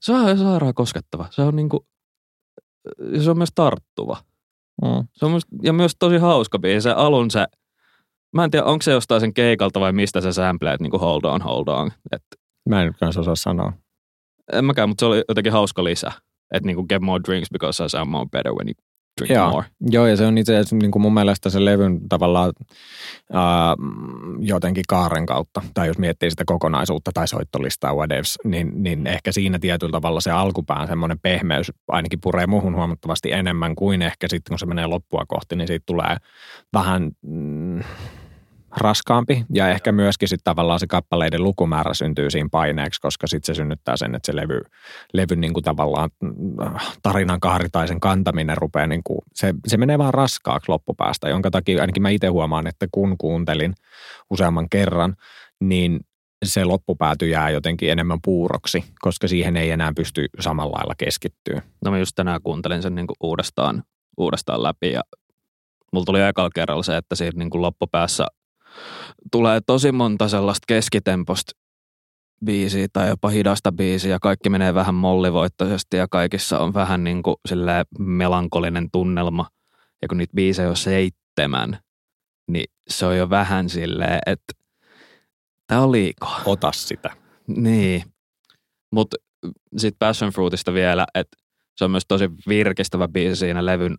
Se 0.00 0.12
on 0.12 0.38
sairaan 0.38 0.74
koskettava. 0.74 1.26
Se 1.30 1.42
on 1.42 1.56
niin 1.56 1.68
kuin, 1.68 1.80
se 3.22 3.30
on 3.30 3.38
myös 3.38 3.52
tarttuva. 3.54 4.16
Mm. 4.82 5.08
Se 5.12 5.24
on 5.24 5.30
myös, 5.30 5.42
ja 5.62 5.72
myös 5.72 5.92
tosi 5.98 6.16
hauska 6.18 6.58
biisi. 6.58 6.80
Se 6.80 6.90
alun 6.90 7.30
se, 7.30 7.46
mä 8.34 8.44
en 8.44 8.50
tiedä, 8.50 8.64
onko 8.66 8.82
se 8.82 8.92
jostain 8.92 9.20
sen 9.20 9.34
keikalta 9.34 9.80
vai 9.80 9.92
mistä 9.92 10.20
se 10.20 10.32
sampleet 10.32 10.80
niin 10.80 10.90
kuin 10.90 11.00
hold 11.00 11.24
on, 11.24 11.42
hold 11.42 11.68
on. 11.68 11.90
Et, 12.12 12.22
Mä 12.68 12.80
en 12.80 12.86
nyt 12.86 12.96
kanssa 13.00 13.20
osaa 13.20 13.36
sanoa. 13.36 13.72
en 14.52 14.64
mäkään, 14.64 14.88
mutta 14.88 15.02
se 15.02 15.06
oli 15.06 15.22
jotenkin 15.28 15.52
hauska 15.52 15.84
lisä. 15.84 16.12
Että 16.54 16.66
niin 16.66 16.76
kuin 16.76 16.86
get 16.88 17.02
more 17.02 17.22
drinks 17.28 17.48
because 17.52 17.84
I 17.84 17.88
sound 17.88 18.10
more 18.10 18.26
better 18.32 18.52
when 18.52 18.68
you 18.68 18.74
drink 19.18 19.30
Joo. 19.30 19.50
more. 19.50 19.66
Joo, 19.90 20.06
ja 20.06 20.16
se 20.16 20.26
on 20.26 20.38
itse 20.38 20.56
asiassa 20.56 20.76
niin 20.76 20.90
kuin 20.90 21.02
mun 21.02 21.14
mielestä 21.14 21.50
se 21.50 21.64
levyn 21.64 22.08
tavallaan 22.08 22.52
ää, 23.32 23.76
jotenkin 24.38 24.84
kaaren 24.88 25.26
kautta, 25.26 25.62
tai 25.74 25.86
jos 25.86 25.98
miettii 25.98 26.30
sitä 26.30 26.44
kokonaisuutta 26.46 27.10
tai 27.14 27.28
soittolistaa 27.28 27.94
whatevs, 27.94 28.38
niin, 28.44 28.82
niin 28.82 29.06
ehkä 29.06 29.32
siinä 29.32 29.58
tietyllä 29.58 29.92
tavalla 29.92 30.20
se 30.20 30.30
alkupään 30.30 30.88
semmoinen 30.88 31.18
pehmeys 31.22 31.72
ainakin 31.88 32.20
puree 32.20 32.46
muhun 32.46 32.74
huomattavasti 32.74 33.32
enemmän 33.32 33.74
kuin 33.74 34.02
ehkä 34.02 34.28
sitten, 34.28 34.50
kun 34.50 34.58
se 34.58 34.66
menee 34.66 34.86
loppua 34.86 35.24
kohti, 35.28 35.56
niin 35.56 35.68
siitä 35.68 35.84
tulee 35.86 36.16
vähän 36.72 37.10
mm, 37.22 37.80
raskaampi 38.76 39.44
ja 39.54 39.68
ehkä 39.68 39.92
myöskin 39.92 40.28
sitten 40.28 40.44
tavallaan 40.44 40.80
se 40.80 40.86
kappaleiden 40.86 41.44
lukumäärä 41.44 41.94
syntyy 41.94 42.30
siinä 42.30 42.48
paineeksi, 42.52 43.00
koska 43.00 43.26
sitten 43.26 43.54
se 43.54 43.58
synnyttää 43.58 43.96
sen, 43.96 44.14
että 44.14 44.26
se 44.26 44.36
levy, 44.36 44.60
levy 45.12 45.36
niin 45.36 45.52
kuin 45.52 45.64
tavallaan 45.64 46.10
mm, 46.22 46.32
tarinan 47.02 47.40
kaari 47.40 47.68
tai 47.72 47.88
sen 47.88 48.00
kantaminen 48.00 48.56
rupeaa, 48.56 48.86
niin 48.86 49.02
kuin, 49.04 49.18
se, 49.34 49.54
se 49.66 49.76
menee 49.76 49.98
vaan 49.98 50.14
raskaaksi 50.14 50.68
loppupäästä, 50.72 51.28
jonka 51.28 51.50
takia 51.50 51.80
ainakin 51.80 52.02
mä 52.02 52.10
itse 52.10 52.26
huomaan, 52.26 52.66
että 52.66 52.86
kun 52.92 53.18
kuuntelin 53.18 53.74
useamman 54.30 54.68
kerran, 54.70 55.16
niin 55.60 56.00
se 56.44 56.64
loppupääty 56.64 57.28
jää 57.28 57.50
jotenkin 57.50 57.90
enemmän 57.90 58.18
puuroksi, 58.24 58.84
koska 59.00 59.28
siihen 59.28 59.56
ei 59.56 59.70
enää 59.70 59.92
pysty 59.96 60.26
samalla 60.40 60.76
lailla 60.76 60.94
keskittyä. 60.98 61.62
No 61.84 61.90
mä 61.90 61.98
just 61.98 62.12
tänään 62.14 62.40
kuuntelin 62.42 62.82
sen 62.82 62.94
niin 62.94 63.06
kuin 63.06 63.16
uudestaan, 63.20 63.82
uudestaan 64.16 64.62
läpi 64.62 64.92
ja 64.92 65.02
mulla 65.92 66.04
tuli 66.04 66.22
ekalla 66.22 66.50
kerralla 66.54 66.82
se, 66.82 66.96
että 66.96 67.14
siinä 67.14 67.32
niin 67.38 67.50
kuin 67.50 67.62
loppupäässä 67.62 68.26
tulee 69.30 69.60
tosi 69.66 69.92
monta 69.92 70.28
sellaista 70.28 70.64
keskitemposta 70.68 71.52
biisiä 72.44 72.86
tai 72.92 73.08
jopa 73.08 73.28
hidasta 73.28 73.72
biisiä 73.72 74.10
ja 74.10 74.18
kaikki 74.18 74.50
menee 74.50 74.74
vähän 74.74 74.94
mollivoittoisesti 74.94 75.96
ja 75.96 76.08
kaikissa 76.10 76.58
on 76.58 76.74
vähän 76.74 77.04
niin 77.04 77.22
kuin 77.22 77.36
melankolinen 77.98 78.88
tunnelma. 78.92 79.46
Ja 80.02 80.08
kun 80.08 80.18
niitä 80.18 80.34
biisejä 80.34 80.68
on 80.68 80.76
seitsemän, 80.76 81.78
niin 82.48 82.70
se 82.88 83.06
on 83.06 83.16
jo 83.16 83.30
vähän 83.30 83.68
silleen, 83.68 84.18
että 84.26 84.52
tää 85.66 85.80
on 85.80 85.92
liikaa. 85.92 86.42
Ota 86.44 86.72
sitä. 86.72 87.10
Niin. 87.46 88.04
Mutta 88.90 89.16
sitten 89.76 89.98
Passion 89.98 90.32
Fruitista 90.32 90.74
vielä, 90.74 91.06
että 91.14 91.36
se 91.76 91.84
on 91.84 91.90
myös 91.90 92.04
tosi 92.08 92.30
virkistävä 92.48 93.08
biisi 93.08 93.36
siinä 93.36 93.66
levyn 93.66 93.98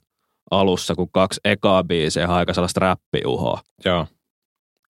alussa, 0.52 0.96
kun 0.96 1.12
kaksi 1.12 1.40
ekaa 1.44 1.84
biisiä 1.84 2.28
on 2.28 2.36
aika 2.36 2.54
sellaista 2.54 2.80
räppiuhoa. 2.80 3.62
Joo. 3.86 4.08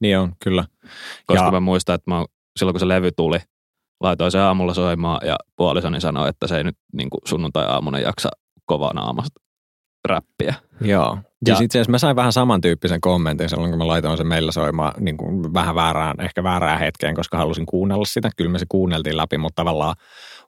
Niin 0.01 0.17
on, 0.17 0.33
kyllä. 0.43 0.65
Koska 1.25 1.45
Ja- 1.45 1.51
mä 1.51 1.59
muistan, 1.59 1.95
että 1.95 2.11
mä 2.11 2.25
silloin 2.59 2.73
kun 2.73 2.79
se 2.79 2.87
levy 2.87 3.11
tuli, 3.11 3.37
laitoin 4.01 4.31
se 4.31 4.39
aamulla 4.39 4.73
soimaan 4.73 5.27
ja 5.27 5.35
puolisoni 5.55 6.01
sanoi, 6.01 6.29
että 6.29 6.47
se 6.47 6.57
ei 6.57 6.63
nyt 6.63 6.77
niin 6.93 7.09
sunnuntai-aamuna 7.25 7.99
jaksa 7.99 8.29
kovaa 8.65 8.93
naamasta 8.93 9.41
räppiä. 10.07 10.53
Joo. 10.81 11.17
Ja- 11.47 11.55
Siis 11.55 11.61
itse 11.65 11.77
asiassa 11.77 11.91
mä 11.91 11.97
sain 11.97 12.15
vähän 12.15 12.33
samantyyppisen 12.33 13.01
kommentin 13.01 13.49
silloin, 13.49 13.69
kun 13.69 13.77
mä 13.77 13.87
laitoin 13.87 14.17
sen 14.17 14.27
meillä 14.27 14.51
soimaan 14.51 14.93
niin 14.99 15.17
kuin 15.17 15.53
vähän 15.53 15.75
väärään, 15.75 16.19
ehkä 16.21 16.43
väärään 16.43 16.79
hetkeen, 16.79 17.15
koska 17.15 17.37
halusin 17.37 17.65
kuunnella 17.65 18.05
sitä. 18.05 18.29
Kyllä 18.37 18.51
me 18.51 18.59
se 18.59 18.65
kuunneltiin 18.69 19.17
läpi, 19.17 19.37
mutta 19.37 19.55
tavallaan 19.55 19.95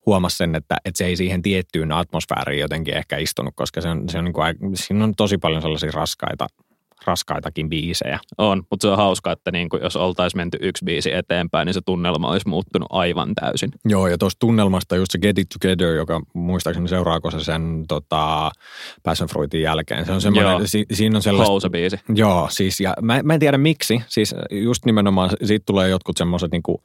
huomasi 0.06 0.38
sen, 0.38 0.56
että, 0.56 0.78
että 0.86 0.98
se 0.98 1.06
ei 1.06 1.16
siihen 1.16 1.42
tiettyyn 1.42 1.92
atmosfääriin 1.92 2.60
jotenkin 2.62 2.98
ehkä 2.98 3.18
istunut, 3.18 3.54
koska 3.56 3.82
se 3.82 3.90
on, 3.90 4.10
se 4.10 4.18
on 4.18 4.24
niin 4.26 4.34
kuin, 4.34 4.56
siinä 4.74 5.04
on 5.04 5.14
tosi 5.18 5.38
paljon 5.38 5.62
sellaisia 5.62 5.92
raskaita, 5.94 6.48
raskaitakin 7.06 7.70
biisejä. 7.70 8.20
On, 8.38 8.64
mutta 8.70 8.88
se 8.88 8.92
on 8.92 8.98
hauska, 8.98 9.32
että 9.32 9.52
niin 9.52 9.70
kuin 9.70 9.84
jos 9.84 9.96
oltaisiin 9.96 10.40
menty 10.40 10.58
yksi 10.62 10.86
biisi 10.86 11.14
eteenpäin, 11.14 11.66
niin 11.66 11.74
se 11.74 11.82
tunnelma 11.86 12.28
olisi 12.28 12.48
muuttunut 12.48 12.88
aivan 12.92 13.36
täysin. 13.36 13.72
Joo, 13.86 14.08
ja 14.08 14.18
tuosta 14.18 14.40
tunnelmasta 14.40 14.96
just 14.96 15.12
se 15.12 15.20
Get 15.20 15.40
It 15.40 15.48
Together, 15.50 15.96
joka 15.96 16.22
muistaakseni 16.34 16.88
seuraako 16.88 17.32
se 17.32 17.44
sen 17.44 17.86
tota, 17.88 18.52
Passion 19.04 19.30
Fruitin 19.30 19.62
jälkeen. 19.62 20.06
Se 20.06 20.12
on 20.12 20.16
Joo. 20.16 20.22
semmoinen, 20.22 20.68
si, 20.68 20.86
siinä 20.94 21.18
on 21.18 21.22
sellaista... 21.22 21.52
Housa-biisi. 21.52 22.00
Joo, 22.16 22.48
siis 22.50 22.80
ja 22.80 22.94
mä, 23.02 23.24
mä 23.24 23.34
en 23.34 23.40
tiedä 23.40 23.58
miksi, 23.58 24.02
siis 24.08 24.36
just 24.52 24.86
nimenomaan 24.86 25.30
siitä 25.44 25.64
tulee 25.66 25.90
jotkut 25.90 26.18
semmoiset 26.18 26.52
niinku 26.52 26.84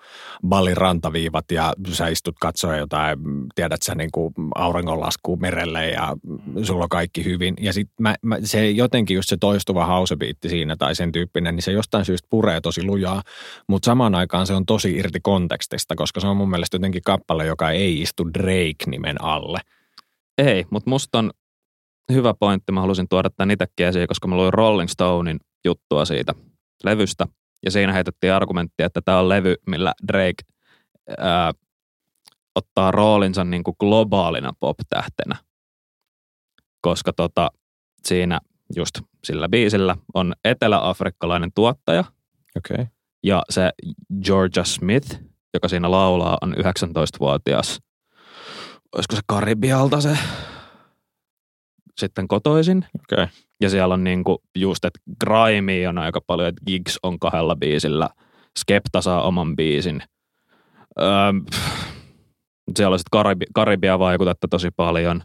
ballin 0.48 0.76
rantaviivat 0.76 1.44
ja 1.52 1.72
sä 1.92 2.08
istut 2.08 2.36
katsoa 2.40 2.76
jotain, 2.76 3.18
tiedät 3.54 3.82
sä 3.82 3.94
niinku 3.94 4.32
auringonlaskua 4.54 5.36
merelle 5.36 5.88
ja 5.88 6.16
sulla 6.62 6.82
on 6.82 6.88
kaikki 6.88 7.24
hyvin. 7.24 7.54
Ja 7.60 7.72
sit 7.72 7.88
mä, 8.00 8.14
mä, 8.22 8.38
se 8.44 8.70
jotenkin 8.70 9.14
just 9.14 9.28
se 9.28 9.36
toistuva 9.36 9.86
hausebiitti 10.06 10.48
siinä 10.48 10.76
tai 10.76 10.94
sen 10.94 11.12
tyyppinen, 11.12 11.54
niin 11.54 11.62
se 11.62 11.72
jostain 11.72 12.04
syystä 12.04 12.28
puree 12.30 12.60
tosi 12.60 12.84
lujaa, 12.84 13.22
mutta 13.68 13.86
samaan 13.86 14.14
aikaan 14.14 14.46
se 14.46 14.54
on 14.54 14.66
tosi 14.66 14.96
irti 14.96 15.20
kontekstista, 15.20 15.94
koska 15.96 16.20
se 16.20 16.26
on 16.26 16.36
mun 16.36 16.50
mielestä 16.50 16.74
jotenkin 16.74 17.02
kappale, 17.02 17.46
joka 17.46 17.70
ei 17.70 18.00
istu 18.00 18.34
Drake-nimen 18.34 19.24
alle. 19.24 19.60
Ei, 20.38 20.64
mutta 20.70 20.90
musta 20.90 21.18
on 21.18 21.30
hyvä 22.12 22.34
pointti. 22.34 22.72
Mä 22.72 22.80
halusin 22.80 23.08
tuoda 23.08 23.30
tämän 23.30 23.50
itsekin 23.50 23.86
esiin, 23.86 24.08
koska 24.08 24.28
mä 24.28 24.36
luin 24.36 24.52
Rolling 24.52 24.88
Stonein 24.88 25.38
juttua 25.64 26.04
siitä 26.04 26.34
levystä. 26.84 27.26
Ja 27.64 27.70
siinä 27.70 27.92
heitettiin 27.92 28.32
argumenttia, 28.32 28.86
että 28.86 29.00
tämä 29.04 29.18
on 29.18 29.28
levy, 29.28 29.54
millä 29.66 29.92
Drake 30.08 30.44
ää, 31.18 31.52
ottaa 32.54 32.90
roolinsa 32.90 33.44
niin 33.44 33.64
kuin 33.64 33.76
globaalina 33.80 34.52
pop-tähtenä. 34.60 35.36
Koska 36.80 37.12
tota, 37.12 37.50
siinä 38.04 38.40
just 38.76 39.00
sillä 39.24 39.48
biisillä 39.48 39.96
on 40.14 40.34
eteläafrikkalainen 40.44 41.50
tuottaja. 41.54 42.04
Okay. 42.56 42.86
ja 43.22 43.42
se 43.50 43.70
Georgia 44.24 44.64
Smith, 44.64 45.20
joka 45.54 45.68
siinä 45.68 45.90
laulaa, 45.90 46.38
on 46.42 46.54
19-vuotias. 46.54 47.80
Olisiko 48.94 49.16
se 49.16 49.20
Karibialta 49.26 50.00
se 50.00 50.18
sitten 51.98 52.28
kotoisin? 52.28 52.86
Okay. 53.12 53.26
Ja 53.60 53.70
siellä 53.70 53.94
on 53.94 54.04
niinku 54.04 54.42
just, 54.56 54.84
että 54.84 55.00
Grime 55.24 55.88
on 55.88 55.98
aika 55.98 56.20
paljon, 56.26 56.48
että 56.48 56.62
Gigs 56.66 56.98
on 57.02 57.18
kahdella 57.18 57.56
biisillä, 57.56 58.08
Skepta 58.58 59.00
saa 59.00 59.22
oman 59.22 59.56
biisin. 59.56 60.02
Öö, 61.00 61.32
siellä 62.76 62.94
on 62.94 62.98
sitten 62.98 63.10
Karibi, 63.10 63.44
Karibia 63.54 63.98
vaikutetta 63.98 64.48
tosi 64.48 64.70
paljon. 64.70 65.22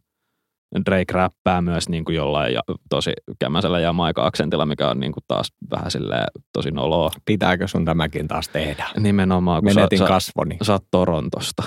Drake 0.86 1.14
räppää 1.14 1.62
myös 1.62 1.90
niin 1.90 2.06
kuin 2.06 2.16
jollain 2.16 2.54
ja, 2.54 2.62
tosi 2.90 3.14
kämmäisellä 3.40 3.80
ja 3.80 3.94
maika-aksentilla, 3.94 4.66
mikä 4.66 4.90
on 4.90 5.00
niin 5.00 5.12
kuin 5.12 5.24
taas 5.28 5.54
vähän 5.72 5.92
silleen 5.92 6.28
tosi 6.54 6.72
noloa. 6.72 7.12
Pitääkö 7.26 7.68
sun 7.68 7.86
tämäkin 7.86 8.28
taas 8.28 8.50
tehdä? 8.50 8.88
Nimenomaan, 9.00 9.64
kun 9.64 9.76
Menetin 9.76 10.00
sä, 10.00 10.06
kasvoni. 10.06 10.58
sä, 10.58 10.66
sä 10.66 10.74
oot 10.74 10.84
Torontosta. 10.92 11.64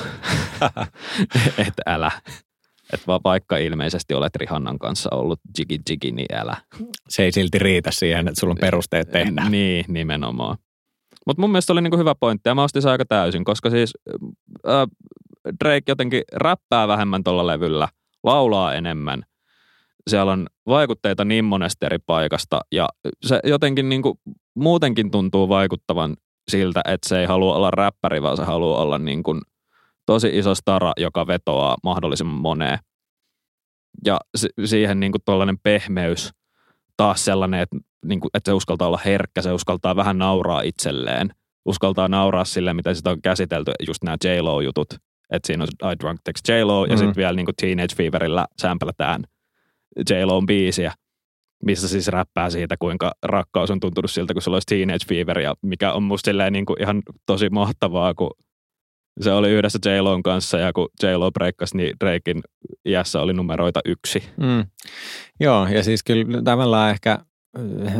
Et 1.66 1.74
älä. 1.86 2.10
Et 2.92 3.06
vaan 3.06 3.20
vaikka 3.24 3.56
ilmeisesti 3.56 4.14
olet 4.14 4.36
Rihannan 4.36 4.78
kanssa 4.78 5.10
ollut 5.12 5.40
jigi 5.58 5.78
jigi, 5.90 6.12
niin 6.12 6.36
älä. 6.36 6.56
Se 7.08 7.22
ei 7.22 7.32
silti 7.32 7.58
riitä 7.58 7.90
siihen, 7.92 8.28
että 8.28 8.40
sulla 8.40 8.52
on 8.52 8.58
perusteet 8.60 9.10
tehdä. 9.10 9.48
Niin, 9.48 9.84
nimenomaan. 9.88 10.56
Mutta 11.26 11.40
mun 11.40 11.50
mielestä 11.50 11.72
oli 11.72 11.82
niinku 11.82 11.98
hyvä 11.98 12.14
pointti 12.14 12.48
ja 12.48 12.54
mä 12.54 12.62
ostin 12.62 12.82
sen 12.82 12.90
aika 12.90 13.04
täysin, 13.04 13.44
koska 13.44 13.70
siis 13.70 13.92
äh, 14.68 14.86
Drake 15.64 15.82
jotenkin 15.88 16.22
räppää 16.32 16.88
vähemmän 16.88 17.24
tuolla 17.24 17.46
levyllä, 17.46 17.88
laulaa 18.24 18.74
enemmän. 18.74 19.22
Siellä 20.10 20.32
on 20.32 20.46
vaikutteita 20.66 21.24
niin 21.24 21.44
monesta 21.44 21.86
eri 21.86 21.98
paikasta 21.98 22.60
ja 22.72 22.88
se 23.26 23.40
jotenkin 23.44 23.88
niinku 23.88 24.20
muutenkin 24.54 25.10
tuntuu 25.10 25.48
vaikuttavan 25.48 26.16
siltä, 26.50 26.80
että 26.84 27.08
se 27.08 27.20
ei 27.20 27.26
halua 27.26 27.56
olla 27.56 27.70
räppäri, 27.70 28.22
vaan 28.22 28.36
se 28.36 28.44
haluaa 28.44 28.82
olla 28.82 28.98
niin 28.98 29.22
kuin 29.22 29.40
tosi 30.06 30.38
iso 30.38 30.54
stara, 30.54 30.92
joka 30.96 31.26
vetoaa 31.26 31.76
mahdollisimman 31.82 32.40
moneen. 32.40 32.78
Ja 34.04 34.20
si- 34.36 34.48
siihen 34.64 35.00
niin 35.00 35.12
kuin 35.12 35.22
tuollainen 35.24 35.58
pehmeys, 35.62 36.30
taas 36.96 37.24
sellainen, 37.24 37.60
että, 37.60 37.76
niin 38.06 38.20
kuin, 38.20 38.30
että 38.34 38.50
se 38.50 38.54
uskaltaa 38.54 38.88
olla 38.88 39.00
herkkä, 39.04 39.42
se 39.42 39.52
uskaltaa 39.52 39.96
vähän 39.96 40.18
nauraa 40.18 40.60
itselleen. 40.60 41.30
Uskaltaa 41.64 42.08
nauraa 42.08 42.44
sille, 42.44 42.74
mitä 42.74 42.94
sitä 42.94 43.10
on 43.10 43.22
käsitelty, 43.22 43.72
just 43.86 44.04
nämä 44.04 44.16
J-Lo-jutut. 44.24 44.88
Että 45.30 45.46
siinä 45.46 45.64
on 45.82 45.92
I 45.92 45.96
Drunk 46.00 46.20
Text 46.24 46.48
J-Lo, 46.48 46.84
ja 46.84 46.88
Mhm. 46.92 46.98
sitten 46.98 47.16
vielä 47.16 47.32
niin 47.32 47.46
kuin 47.46 47.54
Teenage 47.60 47.94
Feverillä 47.96 48.46
sämplätään 48.62 49.24
J-Lo'n 50.10 50.46
biisiä, 50.46 50.92
missä 51.64 51.88
siis 51.88 52.08
räppää 52.08 52.50
siitä, 52.50 52.76
kuinka 52.78 53.12
rakkaus 53.22 53.70
on 53.70 53.80
tuntunut 53.80 54.10
siltä, 54.10 54.32
kun 54.32 54.42
sulla 54.42 54.54
olisi 54.54 54.66
Teenage 54.76 55.04
Fever, 55.08 55.38
ja 55.38 55.54
mikä 55.62 55.92
on 55.92 56.02
musta 56.02 56.50
niin 56.50 56.66
kuin 56.66 56.82
ihan 56.82 57.02
tosi 57.26 57.48
mahtavaa, 57.50 58.14
kun 58.14 58.30
se 59.20 59.32
oli 59.32 59.50
yhdessä 59.50 59.78
J-Lon 59.86 60.22
kanssa, 60.22 60.58
ja 60.58 60.72
kun 60.72 60.88
J-Lo 61.02 61.30
breikkasi, 61.32 61.76
niin 61.76 61.96
Drakein 62.04 62.40
iässä 62.84 63.20
oli 63.20 63.32
numeroita 63.32 63.80
yksi. 63.84 64.22
Mm. 64.36 64.66
Joo, 65.40 65.66
ja 65.68 65.82
siis 65.84 66.02
kyllä 66.04 66.42
tavallaan 66.42 66.90
ehkä 66.90 67.18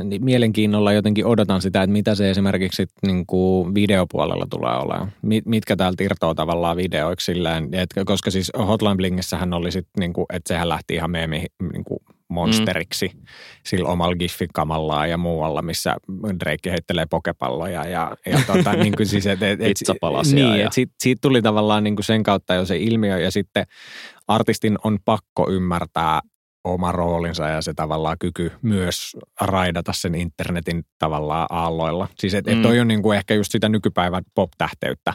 niin 0.05 0.25
mielenkiinnolla 0.25 0.93
jotenkin 0.93 1.27
odotan 1.27 1.63
sitä, 1.63 1.83
että 1.83 1.93
mitä 1.93 2.15
se 2.15 2.31
esimerkiksi 2.31 2.87
niin 3.07 3.27
kuin 3.27 3.75
videopuolella 3.75 4.47
tulee 4.51 4.77
olemaan. 4.77 5.13
Mit, 5.23 5.47
mitkä 5.47 5.77
täältä 5.77 6.05
irtoaa 6.05 6.35
tavallaan 6.35 6.77
videoiksi 6.77 7.25
silleen, 7.25 7.69
että 7.73 8.05
koska 8.05 8.31
siis 8.31 8.53
Hotline 8.59 8.97
Blingissähän 8.97 9.53
oli 9.53 9.73
sitten, 9.73 10.01
niin 10.01 10.13
kuin, 10.13 10.27
että 10.33 10.49
sehän 10.49 10.69
lähti 10.69 10.95
ihan 10.95 11.11
meemi 11.11 11.47
niin 11.73 11.85
kuin 11.85 11.99
monsteriksi 12.29 13.11
mm. 13.15 13.21
sillä 13.67 13.89
omalla 13.89 14.17
giffikamallaan 14.17 15.11
ja 15.11 15.19
muualla, 15.19 15.63
missä 15.63 15.97
Drake 16.41 16.71
heittelee 16.71 17.07
pokepalloja 17.11 17.85
ja, 17.85 18.17
ja 18.27 18.39
tota, 18.47 18.73
niin 18.83 18.97
kuin 18.97 19.07
siis, 19.07 19.27
et, 19.27 19.43
et, 19.43 19.61
et, 19.61 19.69
Pizzapalasia 19.69 20.49
niin, 20.49 20.61
ja- 20.61 20.67
et 20.67 20.73
siitä, 20.73 20.93
siitä 20.99 21.19
tuli 21.23 21.43
tavallaan 21.43 21.85
niin 21.85 21.97
kuin 21.97 22.05
sen 22.05 22.23
kautta 22.23 22.55
jo 22.55 22.65
se 22.65 22.77
ilmiö 22.77 23.19
ja 23.19 23.31
sitten 23.31 23.67
artistin 24.29 24.79
on 24.85 24.99
pakko 25.05 25.51
ymmärtää 25.51 26.21
oma 26.65 26.93
roolinsa 26.93 27.49
ja 27.49 27.63
se 27.63 27.75
tavallaan 27.75 28.17
kyky 28.19 28.53
myös 28.63 29.17
raidata 29.41 29.93
sen 29.93 30.15
internetin 30.15 30.85
tavallaan 30.99 31.47
aalloilla. 31.51 32.09
Siis 32.19 32.35
että 32.35 32.51
Mm. 32.51 32.57
et 32.57 32.63
toi 32.63 32.81
on 32.81 32.89
niinku 32.89 33.13
ehkä 33.13 33.35
just 33.35 33.53
sitä 33.53 33.69
nykypäivän 33.69 34.23
pop-tähteyttä, 34.35 35.13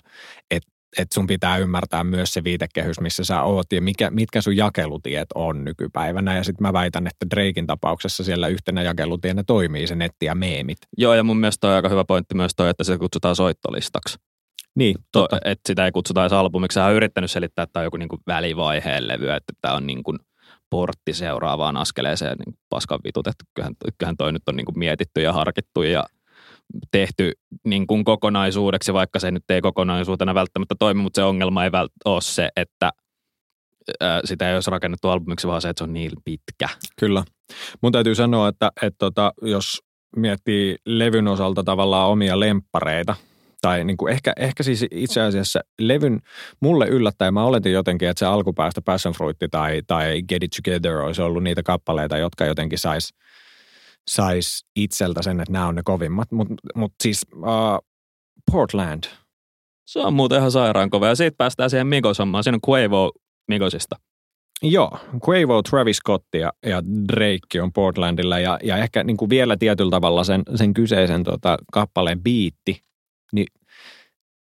että 0.52 0.70
et 0.98 1.12
sun 1.12 1.28
pitää 1.28 1.58
ymmärtää 1.58 2.04
myös 2.04 2.34
se 2.34 2.44
viitekehys, 2.44 3.00
missä 3.00 3.24
sä 3.24 3.42
oot 3.44 3.72
ja 3.72 3.82
mikä, 3.82 4.10
mitkä 4.10 4.42
sun 4.42 4.58
jakelutiet 4.58 5.28
on 5.36 5.64
nykypäivänä. 5.66 6.36
Ja 6.36 6.44
sitten 6.44 6.68
mä 6.68 6.74
väitän, 6.74 7.08
että 7.08 7.26
Drakein 7.36 7.68
tapauksessa 7.68 8.24
siellä 8.24 8.48
yhtenä 8.48 8.82
jakelutienä 8.82 9.44
toimii 9.48 9.88
se 9.88 9.96
netti 9.96 10.26
ja 10.26 10.36
meemit. 10.36 10.78
Joo, 10.98 11.14
ja 11.14 11.24
mun 11.24 11.38
mielestä 11.38 11.68
on 11.68 11.74
aika 11.74 11.90
hyvä 11.90 12.06
pointti 12.06 12.36
myös 12.36 12.52
toi, 12.56 12.70
että 12.70 12.84
se 12.84 12.98
kutsutaan 12.98 13.36
soittolistaksi. 13.36 14.18
Niin, 14.76 14.96
To, 15.12 15.22
totta. 15.22 15.38
että 15.46 15.62
sitä 15.68 15.86
ei 15.86 15.92
kutsuta 15.92 16.22
edes 16.22 16.34
albumiksi. 16.34 16.74
Sehän 16.74 16.90
on 16.90 16.96
yrittänyt 16.96 17.32
selittää, 17.32 17.64
että 17.64 17.74
tämä 17.74 17.82
on 17.82 17.86
joku 17.86 17.98
niinku 17.98 18.18
välivaiheen 18.28 19.08
levy, 19.08 19.30
että 19.30 19.54
tämä 19.62 19.74
on 19.74 19.88
niinku 19.88 20.16
portti 20.70 21.14
seuraavaan 21.14 21.78
askeleeseen 21.78 22.38
niin 22.38 22.58
paskan 22.70 23.00
vitut, 23.04 23.28
että 23.28 23.46
kyllähän, 23.54 23.76
kyllähän 23.98 24.18
toi 24.18 24.34
nyt 24.34 24.50
on 24.50 24.56
niinku 24.56 24.72
mietitty 24.76 25.22
ja 25.22 25.34
harkittu 25.34 25.82
ja 25.82 26.04
tehty 26.92 27.32
niin 27.64 27.88
kuin 27.88 28.04
kokonaisuudeksi, 28.04 28.94
vaikka 28.94 29.20
se 29.20 29.32
nyt 29.32 29.44
ei 29.50 29.62
kokonaisuutena 29.62 30.34
välttämättä 30.34 30.76
toimi, 30.80 31.02
mutta 31.02 31.22
se 31.22 31.24
ongelma 31.24 31.64
ei 31.64 31.70
vält- 31.70 32.02
ole 32.06 32.22
se, 32.22 32.50
että 32.56 32.92
ää, 34.00 34.22
sitä 34.26 34.50
ei 34.50 34.56
olisi 34.56 34.72
rakennettu 34.72 35.10
albumiksi, 35.10 35.48
vaan 35.48 35.62
se, 35.62 35.70
että 35.70 35.80
se 35.80 35.84
on 35.84 35.94
niin 35.94 36.12
pitkä. 36.26 36.70
Kyllä. 37.00 37.24
Mun 37.82 37.92
täytyy 37.92 38.16
sanoa, 38.16 38.48
että, 38.48 38.72
että 38.82 38.98
tota, 38.98 39.34
jos 39.42 39.82
miettii 40.16 40.76
levyn 40.86 41.28
osalta 41.28 41.64
tavallaan 41.64 42.10
omia 42.10 42.40
lemppareita, 42.40 43.16
tai 43.62 43.84
niin 43.84 43.98
kuin 43.98 44.14
ehkä, 44.14 44.34
ehkä 44.38 44.64
siis 44.64 44.86
itse 44.92 45.22
asiassa 45.22 45.60
levyn 45.82 46.20
mulle 46.62 46.88
yllättäen, 46.88 47.34
mä 47.34 47.44
oletin 47.44 47.72
jotenkin, 47.72 48.10
että 48.10 48.20
se 48.20 48.26
alkupäästä 48.26 48.82
Passion 48.82 49.14
Fruit 49.14 49.38
tai, 49.52 49.82
tai 49.88 50.22
Get 50.30 50.44
It 50.44 50.52
Together 50.52 50.98
olisi 50.98 51.22
ollut 51.22 51.44
niitä 51.44 51.64
kappaleita, 51.64 52.18
jotka 52.18 52.46
jotenkin 52.46 52.80
sais, 52.80 53.14
sais 54.10 54.66
itseltä 54.76 55.22
sen, 55.22 55.40
että 55.40 55.54
nämä 55.54 55.68
on 55.68 55.76
ne 55.76 55.82
kovimmat. 55.86 56.32
Mutta 56.32 56.56
mut 56.76 56.94
siis 57.04 57.26
uh, 57.36 57.90
Portland, 58.52 59.04
Se 59.86 60.00
on 60.00 60.14
muuten 60.14 60.38
ihan 60.38 60.52
sairaan 60.52 60.90
kova. 60.90 61.08
Ja 61.08 61.16
siitä 61.16 61.36
päästään 61.38 61.70
siihen 61.70 61.88
Migos-hommaan. 61.88 62.44
Siinä 62.44 62.60
on 62.64 62.74
Quavo 62.74 63.12
Migosista. 63.48 63.96
Joo, 64.64 65.00
Quavo, 65.30 65.62
Travis 65.62 65.98
Scott 65.98 66.26
ja, 66.34 66.54
ja 66.66 66.84
Drake 66.84 67.62
on 67.62 67.74
Portlandilla 67.74 68.40
ja, 68.40 68.60
ja 68.64 68.78
ehkä 68.78 69.04
niin 69.04 69.18
kuin 69.18 69.30
vielä 69.30 69.58
tietyllä 69.58 69.92
tavalla 69.92 70.24
sen, 70.24 70.44
sen 70.56 70.74
kyseisen 70.74 71.24
tota, 71.24 71.58
kappaleen 71.74 72.24
biitti, 72.24 72.82
niin 73.34 73.48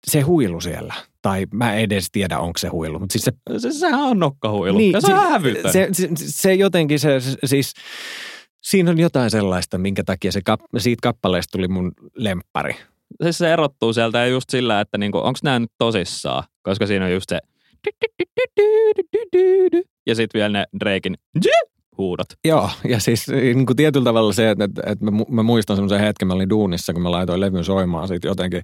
se 0.08 0.22
huilu 0.22 0.62
siellä. 0.62 0.94
Tai 1.22 1.46
mä 1.54 1.74
en 1.74 1.80
edes 1.80 2.12
tiedä, 2.12 2.40
onko 2.40 2.58
se 2.58 2.68
huilu, 2.68 3.00
mutta 3.00 3.14
siis 3.14 3.26
se... 3.26 3.32
Se, 3.58 3.72
sehän 3.72 4.00
on 4.00 4.20
nokkahuilu. 4.20 4.78
Niin, 4.78 4.92
ja 4.92 5.02
se, 5.02 5.14
hävytön. 5.14 5.72
se, 5.72 5.90
se, 5.92 6.08
se 6.16 6.54
jotenkin 6.54 7.00
se, 7.00 7.20
se 7.20 7.38
siis... 7.46 7.74
Siinä 8.62 8.92
on 8.92 9.00
jotain 9.00 9.32
sellaista, 9.32 9.78
minkä 9.78 10.04
takia 10.04 10.32
se 10.32 10.42
kap, 10.46 10.60
siitä 10.78 11.00
kappaleesta 11.04 11.52
tuli 11.52 11.68
mun 11.68 11.92
lemppari. 12.16 12.76
siis 13.24 13.38
se 13.38 13.54
erottuu 13.54 13.94
sieltä 13.94 14.26
just 14.26 14.50
sillä, 14.50 14.82
että 14.82 14.98
niinku, 14.98 15.18
onko 15.18 15.40
nämä 15.44 15.60
nyt 15.60 15.72
tosissaan, 15.78 16.44
koska 16.64 16.88
siinä 16.88 17.06
on 17.06 17.12
just 17.12 17.30
se 17.30 17.40
ja 20.08 20.16
sitten 20.16 20.40
vielä 20.40 20.50
ne 20.50 20.66
Drakein 20.80 21.18
huudot. 21.98 22.28
Joo, 22.46 22.70
ja 22.90 23.00
siis 23.00 23.28
niin 23.28 23.66
kuin 23.66 23.78
tietyllä 23.78 24.04
tavalla 24.04 24.34
se, 24.34 24.50
että, 24.50 24.64
että, 24.64 24.82
että 24.86 25.06
mä, 25.06 25.12
mu- 25.12 25.32
mä 25.32 25.44
muistan 25.44 25.76
semmoisen 25.76 26.00
hetken, 26.00 26.28
mä 26.28 26.34
olin 26.34 26.50
duunissa, 26.50 26.94
kun 26.94 27.02
mä 27.02 27.12
laitoin 27.12 27.42
levyn 27.42 27.64
soimaan 27.64 28.08
sit 28.08 28.24
jotenkin 28.24 28.62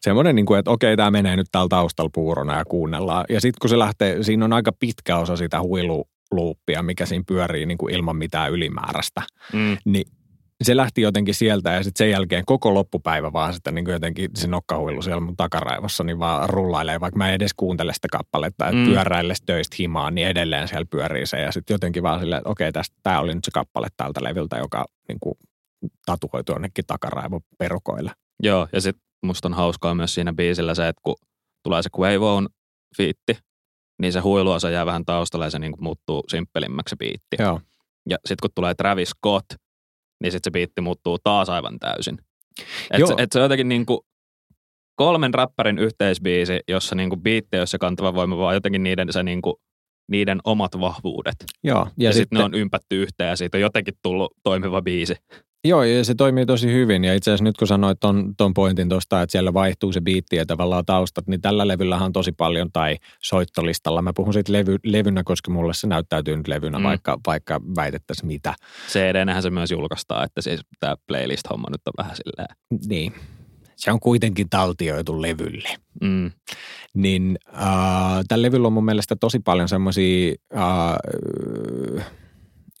semmoinen, 0.00 0.36
niin 0.36 0.46
kuin, 0.46 0.58
että 0.58 0.70
okei, 0.70 0.96
tämä 0.96 1.10
menee 1.10 1.36
nyt 1.36 1.46
täällä 1.52 1.68
taustalla 1.68 2.10
puurona 2.14 2.58
ja 2.58 2.64
kuunnellaan. 2.64 3.24
Ja 3.28 3.40
sitten 3.40 3.58
kun 3.60 3.70
se 3.70 3.78
lähtee, 3.78 4.22
siinä 4.22 4.44
on 4.44 4.52
aika 4.52 4.72
pitkä 4.72 5.16
osa 5.16 5.36
sitä 5.36 5.60
huiluluuppia, 5.60 6.82
mikä 6.82 7.06
siinä 7.06 7.24
pyörii 7.26 7.66
niin 7.66 7.78
kuin 7.78 7.94
ilman 7.94 8.16
mitään 8.16 8.52
ylimääräistä. 8.52 9.22
Mm. 9.52 9.76
Niin 9.84 10.06
se 10.64 10.76
lähti 10.76 11.00
jotenkin 11.02 11.34
sieltä 11.34 11.72
ja 11.72 11.82
sitten 11.82 11.98
sen 12.06 12.10
jälkeen 12.10 12.44
koko 12.46 12.74
loppupäivä 12.74 13.32
vaan 13.32 13.54
sitten 13.54 13.74
niin 13.74 13.86
jotenkin 13.88 14.30
se 14.34 14.46
nokkahuilu 14.48 15.02
siellä 15.02 15.20
mun 15.20 15.36
takaraivossa 15.36 16.04
niin 16.04 16.18
vaan 16.18 16.48
rullailee, 16.50 17.00
vaikka 17.00 17.18
mä 17.18 17.28
en 17.28 17.34
edes 17.34 17.54
kuuntele 17.56 17.94
sitä 17.94 18.08
kappaletta, 18.12 18.66
että 18.66 18.76
Mm. 18.76 18.84
pyöräille 18.86 19.34
töistä 19.46 19.76
himaan, 19.78 20.14
niin 20.14 20.26
edelleen 20.28 20.68
siellä 20.68 20.86
pyörii 20.90 21.26
se 21.26 21.40
ja 21.40 21.52
sitten 21.52 21.74
jotenkin 21.74 22.02
vaan 22.02 22.20
silleen, 22.20 22.38
että 22.38 22.50
okei, 22.50 22.72
tästä, 22.72 22.96
tämä 23.02 23.20
oli 23.20 23.34
nyt 23.34 23.44
se 23.44 23.50
kappale 23.50 23.88
tältä 23.96 24.24
levyltä, 24.24 24.56
joka 24.56 24.84
niin 25.08 25.18
kuin 25.20 25.34
tatuoitu 26.06 26.52
jonnekin 26.52 26.84
takaraivon 26.86 27.40
perukoille. 27.58 28.12
Joo, 28.42 28.68
ja 28.72 28.80
sitten 28.80 29.02
musta 29.22 29.48
on 29.48 29.54
hauskaa 29.54 29.94
myös 29.94 30.14
siinä 30.14 30.32
biisillä 30.32 30.74
se, 30.74 30.88
että 30.88 31.00
kun 31.04 31.16
tulee 31.62 31.82
se 31.82 31.90
Quavoon 32.00 32.48
fiitti, 32.96 33.38
niin 34.02 34.12
se 34.12 34.20
huiluosa 34.20 34.70
jää 34.70 34.86
vähän 34.86 35.04
taustalle 35.04 35.46
ja 35.46 35.50
se 35.50 35.58
niinku 35.58 35.78
muuttuu 35.82 36.24
simppelimmäksi 36.28 36.90
se 36.92 36.96
biitti. 36.96 37.36
Joo. 37.38 37.60
Ja 38.10 38.16
sitten 38.16 38.42
kun 38.42 38.50
tulee 38.54 38.74
Travis 38.74 39.10
Scott, 39.10 39.46
niin 40.22 40.32
sitten 40.32 40.50
se 40.50 40.52
biitti 40.52 40.80
muuttuu 40.80 41.18
taas 41.18 41.48
aivan 41.48 41.78
täysin. 41.78 42.18
Et 42.90 42.98
Joo. 42.98 43.08
se, 43.08 43.14
et 43.18 43.32
se 43.32 43.38
on 43.38 43.42
jotenkin 43.42 43.68
niinku 43.68 44.06
kolmen 44.94 45.34
räppärin 45.34 45.78
yhteisbiisi, 45.78 46.60
jossa 46.68 46.94
niinku 46.94 47.16
biitti 47.16 47.56
ei 47.56 47.60
ole 47.60 47.66
se 47.66 47.78
kantava 47.78 48.14
voima, 48.14 48.38
vaan 48.38 48.54
jotenkin 48.54 48.82
niiden, 48.82 49.12
se 49.12 49.22
niinku, 49.22 49.60
niiden 50.10 50.40
omat 50.44 50.80
vahvuudet. 50.80 51.36
Joo, 51.64 51.78
Ja, 51.78 51.86
ja, 51.98 52.12
sitten 52.12 52.22
sitten, 52.22 52.38
ne 52.38 52.44
on 52.44 52.54
ympätty 52.54 53.02
yhteen 53.02 53.28
ja 53.28 53.36
siitä 53.36 53.58
on 53.58 53.62
jotenkin 53.62 53.94
tullut 54.02 54.32
toimiva 54.42 54.82
biisi. 54.82 55.14
Joo, 55.64 55.82
ja 55.82 56.04
se 56.04 56.14
toimii 56.14 56.46
tosi 56.46 56.72
hyvin. 56.72 57.04
Ja 57.04 57.14
itse 57.14 57.30
asiassa 57.30 57.44
nyt 57.44 57.56
kun 57.56 57.68
sanoit 57.68 58.00
ton, 58.00 58.34
ton 58.36 58.54
pointin 58.54 58.88
tuosta, 58.88 59.22
että 59.22 59.32
siellä 59.32 59.54
vaihtuu 59.54 59.92
se 59.92 60.00
biitti 60.00 60.36
ja 60.36 60.46
tavallaan 60.46 60.84
taustat, 60.84 61.26
niin 61.26 61.40
tällä 61.40 61.68
levyllähän 61.68 62.06
on 62.06 62.12
tosi 62.12 62.32
paljon, 62.32 62.72
tai 62.72 62.96
soittolistalla. 63.22 64.02
Mä 64.02 64.12
puhun 64.16 64.32
siitä 64.32 64.52
levy, 64.52 64.76
levynä, 64.84 65.22
koska 65.24 65.50
mulle 65.50 65.74
se 65.74 65.86
näyttäytyy 65.86 66.36
nyt 66.36 66.48
levynä, 66.48 66.78
Mm. 66.78 66.84
vaikka, 66.84 67.18
vaikka 67.26 67.60
väitettäisiin 67.76 68.26
mitä. 68.26 68.54
CD-nähän 68.88 69.42
se 69.42 69.50
myös 69.50 69.70
julkaistaan, 69.70 70.24
että 70.24 70.40
siis 70.42 70.60
tämä 70.80 70.96
playlist-homma 71.06 71.70
nyt 71.70 71.80
on 71.86 72.04
vähän 72.04 72.16
silleen. 72.16 72.56
Niin. 72.86 73.12
se 73.76 73.92
on 73.92 74.00
kuitenkin 74.00 74.50
taltioitu 74.50 75.22
levylle. 75.22 75.68
Mm. 76.00 76.30
Niin 76.94 77.38
äh, 77.54 77.62
tällä 78.28 78.42
levyllä 78.42 78.66
on 78.66 78.72
mun 78.72 78.84
mielestä 78.84 79.16
tosi 79.16 79.38
paljon 79.38 79.68
semmoisia 79.68 80.34
äh, 80.56 82.06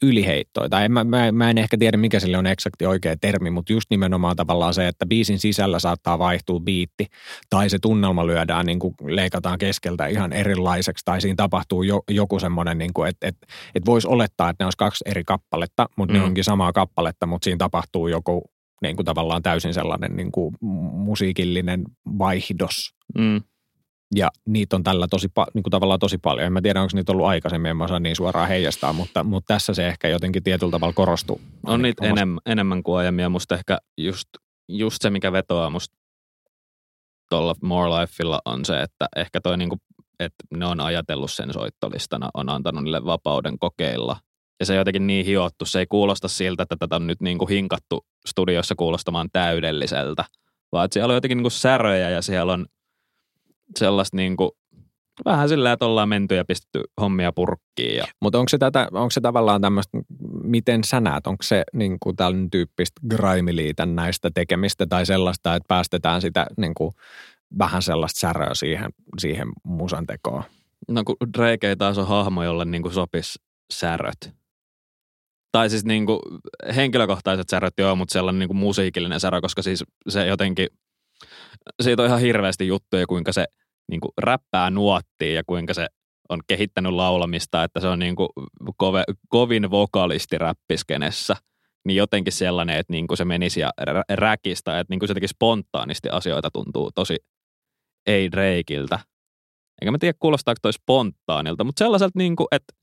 yliheittoja. 0.02 0.68
Tai 0.68 0.84
en, 0.84 0.92
mä, 0.92 1.04
mä, 1.04 1.32
mä 1.32 1.50
en 1.50 1.58
ehkä 1.58 1.78
tiedä, 1.78 1.96
mikä 1.96 2.20
sille 2.20 2.38
on 2.38 2.46
eksakti 2.46 2.86
oikea 2.86 3.16
termi, 3.20 3.50
mutta 3.50 3.72
just 3.72 3.86
nimenomaan 3.90 4.36
tavallaan 4.36 4.74
se, 4.74 4.88
että 4.88 5.06
biisin 5.06 5.38
sisällä 5.38 5.78
saattaa 5.78 6.18
vaihtua 6.18 6.60
biitti, 6.60 7.06
tai 7.50 7.70
se 7.70 7.78
tunnelma 7.82 8.26
lyödään, 8.26 8.66
niin 8.66 8.78
kuin 8.78 8.94
leikataan 9.02 9.58
keskeltä 9.58 10.06
ihan 10.06 10.32
erilaiseksi, 10.32 11.04
tai 11.04 11.20
siinä 11.20 11.36
tapahtuu 11.36 11.82
jo, 11.82 12.02
joku 12.10 12.38
semmoinen, 12.38 12.78
niin 12.78 12.92
kuin, 12.94 13.08
että 13.08 13.26
et, 13.28 13.36
et 13.74 13.86
voisi 13.86 14.08
olettaa, 14.08 14.50
että 14.50 14.64
ne 14.64 14.66
olisi 14.66 14.78
kaksi 14.78 15.04
eri 15.06 15.24
kappaletta, 15.24 15.86
mutta 15.96 16.14
mm. 16.14 16.20
ne 16.20 16.26
onkin 16.26 16.44
samaa 16.44 16.72
kappaletta, 16.72 17.26
mutta 17.26 17.44
siinä 17.44 17.58
tapahtuu 17.58 18.08
joku 18.08 18.42
niin 18.82 18.96
kuin 18.96 19.06
tavallaan 19.06 19.42
täysin 19.42 19.74
sellainen 19.74 20.16
niin 20.16 20.32
kuin 20.32 20.54
musiikillinen 20.92 21.84
vaihdos. 22.18 22.94
Mm. 23.18 23.40
Ja 24.14 24.30
niitä 24.46 24.76
on 24.76 24.82
tällä 24.82 25.06
tosi, 25.10 25.28
niin 25.54 25.62
kuin 25.62 25.70
tavallaan 25.70 26.00
tosi 26.00 26.18
paljon. 26.18 26.46
En 26.46 26.52
mä 26.52 26.62
tiedä, 26.62 26.82
onko 26.82 26.90
niitä 26.94 27.12
ollut 27.12 27.26
aikaisemmin, 27.26 27.70
en 27.70 27.76
mä 27.76 27.84
osaa 27.84 28.00
niin 28.00 28.16
suoraan 28.16 28.48
heijastaa, 28.48 28.92
mutta, 28.92 29.24
mutta 29.24 29.54
tässä 29.54 29.74
se 29.74 29.88
ehkä 29.88 30.08
jotenkin 30.08 30.42
tietyllä 30.42 30.70
tavalla 30.70 30.92
korostuu. 30.92 31.40
On 31.66 31.82
niitä 31.82 32.04
omasta... 32.04 32.20
enemmän, 32.20 32.40
enemmän 32.46 32.82
kuin 32.82 32.98
aiemmin 32.98 33.22
ja 33.22 33.28
musta 33.28 33.54
ehkä 33.54 33.78
just, 33.98 34.28
just 34.68 35.02
se, 35.02 35.10
mikä 35.10 35.32
vetoaa 35.32 35.70
musta 35.70 35.96
tuolla 37.30 37.54
More 37.62 37.90
Lifeilla 37.90 38.40
on 38.44 38.64
se, 38.64 38.82
että 38.82 39.08
ehkä 39.16 39.40
toi 39.40 39.56
niinku, 39.56 39.76
että 40.20 40.44
ne 40.56 40.66
on 40.66 40.80
ajatellut 40.80 41.30
sen 41.30 41.52
soittolistana, 41.52 42.30
on 42.34 42.48
antanut 42.48 42.84
niille 42.84 43.04
vapauden 43.04 43.58
kokeilla. 43.58 44.16
Ja 44.60 44.66
se 44.66 44.72
on 44.72 44.78
jotenkin 44.78 45.06
niin 45.06 45.26
hiottu, 45.26 45.64
se 45.64 45.78
ei 45.78 45.86
kuulosta 45.86 46.28
siltä, 46.28 46.62
että 46.62 46.76
tätä 46.76 46.96
on 46.96 47.06
nyt 47.06 47.20
niinku 47.20 47.46
hinkattu 47.46 48.06
studiossa 48.26 48.74
kuulostamaan 48.74 49.28
täydelliseltä, 49.32 50.24
vaan 50.72 50.84
että 50.84 50.92
siellä 50.94 51.10
on 51.10 51.14
jotenkin 51.14 51.36
niinku 51.36 51.50
säröjä 51.50 52.10
ja 52.10 52.22
siellä 52.22 52.52
on– 52.52 52.66
sellaista 53.78 54.16
niin 54.16 54.36
kuin, 54.36 54.50
vähän 55.24 55.48
sillä 55.48 55.72
että 55.72 55.86
ollaan 55.86 56.08
menty 56.08 56.34
ja 56.34 56.44
pistetty 56.44 56.82
hommia 57.00 57.32
purkkiin. 57.32 57.96
Ja... 57.96 58.04
Mutta 58.20 58.38
onko 58.38 58.48
se, 58.48 58.58
tätä, 58.58 58.88
onko 58.92 59.10
se 59.10 59.20
tavallaan 59.20 59.60
tämmöistä, 59.60 59.98
miten 60.42 60.84
sä 60.84 61.00
näet, 61.00 61.26
onko 61.26 61.42
se 61.42 61.62
niin 61.72 61.96
kuin 62.00 62.16
tällainen 62.16 62.50
tyyppistä 62.50 63.00
grimiliitan 63.10 63.96
näistä 63.96 64.30
tekemistä 64.34 64.86
tai 64.86 65.06
sellaista, 65.06 65.54
että 65.54 65.68
päästetään 65.68 66.20
sitä 66.20 66.46
niin 66.56 66.74
kuin, 66.74 66.92
vähän 67.58 67.82
sellaista 67.82 68.20
säröä 68.20 68.54
siihen, 68.54 68.90
siihen 69.18 69.48
musan 69.64 70.06
tekoon? 70.06 70.42
No 70.88 71.04
kun 71.04 71.16
Drake 71.38 71.68
ei 71.68 71.76
taas 71.76 71.98
ole 71.98 72.06
hahmo, 72.06 72.42
jolle 72.42 72.64
niin 72.64 72.82
kuin 72.82 72.94
sopisi 72.94 73.38
säröt. 73.72 74.34
Tai 75.52 75.70
siis 75.70 75.84
niin 75.84 76.06
kuin 76.06 76.18
henkilökohtaiset 76.76 77.48
säröt 77.48 77.74
joo, 77.78 77.96
mutta 77.96 78.12
sellainen 78.12 78.38
niin 78.38 78.48
kuin 78.48 78.56
musiikillinen 78.56 79.20
särö, 79.20 79.40
koska 79.40 79.62
siis 79.62 79.84
se 80.08 80.26
jotenkin, 80.26 80.68
siitä 81.82 82.02
on 82.02 82.08
ihan 82.08 82.20
hirveästi 82.20 82.66
juttuja, 82.66 83.06
kuinka 83.06 83.32
se– 83.32 83.46
niin 83.88 84.00
kuin 84.00 84.12
räppää 84.18 84.70
nuottiin 84.70 85.34
ja 85.34 85.42
kuinka 85.46 85.74
se 85.74 85.86
on 86.28 86.40
kehittänyt 86.46 86.92
laulamista, 86.92 87.64
että 87.64 87.80
se 87.80 87.88
on 87.88 87.98
niin 87.98 88.16
kuin 88.16 88.28
kove, 88.76 89.04
kovin 89.28 89.70
vokalisti 89.70 90.38
räppiskenessä, 90.38 91.36
niin 91.84 91.96
jotenkin 91.96 92.32
sellainen, 92.32 92.76
että 92.76 92.92
niin 92.92 93.06
kuin 93.06 93.18
se 93.18 93.24
menisi 93.24 93.60
ja 93.60 93.70
räkistä, 94.10 94.80
että 94.80 94.92
niin 94.92 94.98
kuin 94.98 95.08
se 95.08 95.10
jotenkin 95.10 95.28
spontaanisti 95.28 96.08
asioita 96.08 96.50
tuntuu 96.50 96.90
tosi 96.94 97.16
ei 98.06 98.32
Drakeiltä. 98.32 98.98
Enkä 99.82 99.90
mä 99.90 99.98
tiedä, 99.98 100.18
kuulostaako 100.20 100.58
toi 100.62 100.72
spontaanilta, 100.72 101.64
mutta 101.64 101.78
sellaiselta, 101.84 102.18
niin 102.18 102.36
kuin, 102.36 102.46
että 102.50 102.74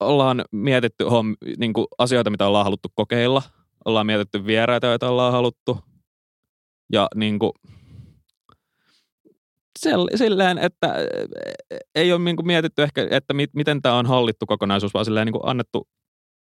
ollaan 0.00 0.44
mietitty 0.52 1.04
homm, 1.04 1.34
niin 1.58 1.72
kuin 1.72 1.86
asioita, 1.98 2.30
mitä 2.30 2.46
ollaan 2.46 2.64
haluttu 2.64 2.88
kokeilla. 2.94 3.42
Ollaan 3.84 4.06
mietitty 4.06 4.46
vieraita, 4.46 4.86
joita 4.86 5.08
ollaan 5.08 5.32
haluttu. 5.32 5.78
Ja 6.92 7.08
niin 7.14 7.38
kuin, 7.38 7.52
silleen, 10.14 10.58
että 10.58 10.94
ei 11.94 12.12
ole 12.12 12.24
niin 12.24 12.36
kuin 12.36 12.46
mietitty 12.46 12.82
ehkä, 12.82 13.06
että 13.10 13.34
mi, 13.34 13.46
miten 13.54 13.82
tämä 13.82 13.94
on 13.94 14.06
hallittu 14.06 14.46
kokonaisuus, 14.46 14.94
vaan 14.94 15.04
silleen 15.04 15.26
niin 15.26 15.32
kuin 15.32 15.42
annettu 15.44 15.88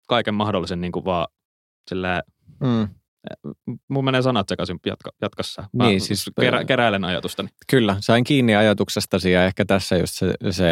kaiken 0.08 0.34
mahdollisen 0.34 0.82
niin 0.82 0.92
kuin 0.92 1.06
vaan 1.06 1.28
silleen, 1.90 2.24
mm. 2.60 2.88
mun 3.88 4.06
menee 4.06 4.22
sanat 4.22 4.50
sekaisin 4.50 4.80
jatka, 4.86 5.12
jatkassa. 5.22 5.64
Mä 5.74 5.88
niin, 5.88 6.02
siis, 6.02 6.32
kerä, 6.40 6.66
keräilen 6.66 7.06
ajatustani. 7.06 7.50
Kyllä, 7.70 7.98
sain 8.00 8.24
kiinni 8.24 8.56
ajatuksestasi 8.56 9.32
ja 9.32 9.46
ehkä 9.46 9.66
tässä 9.66 9.98
just 9.98 10.14
se, 10.14 10.34
se 10.52 10.72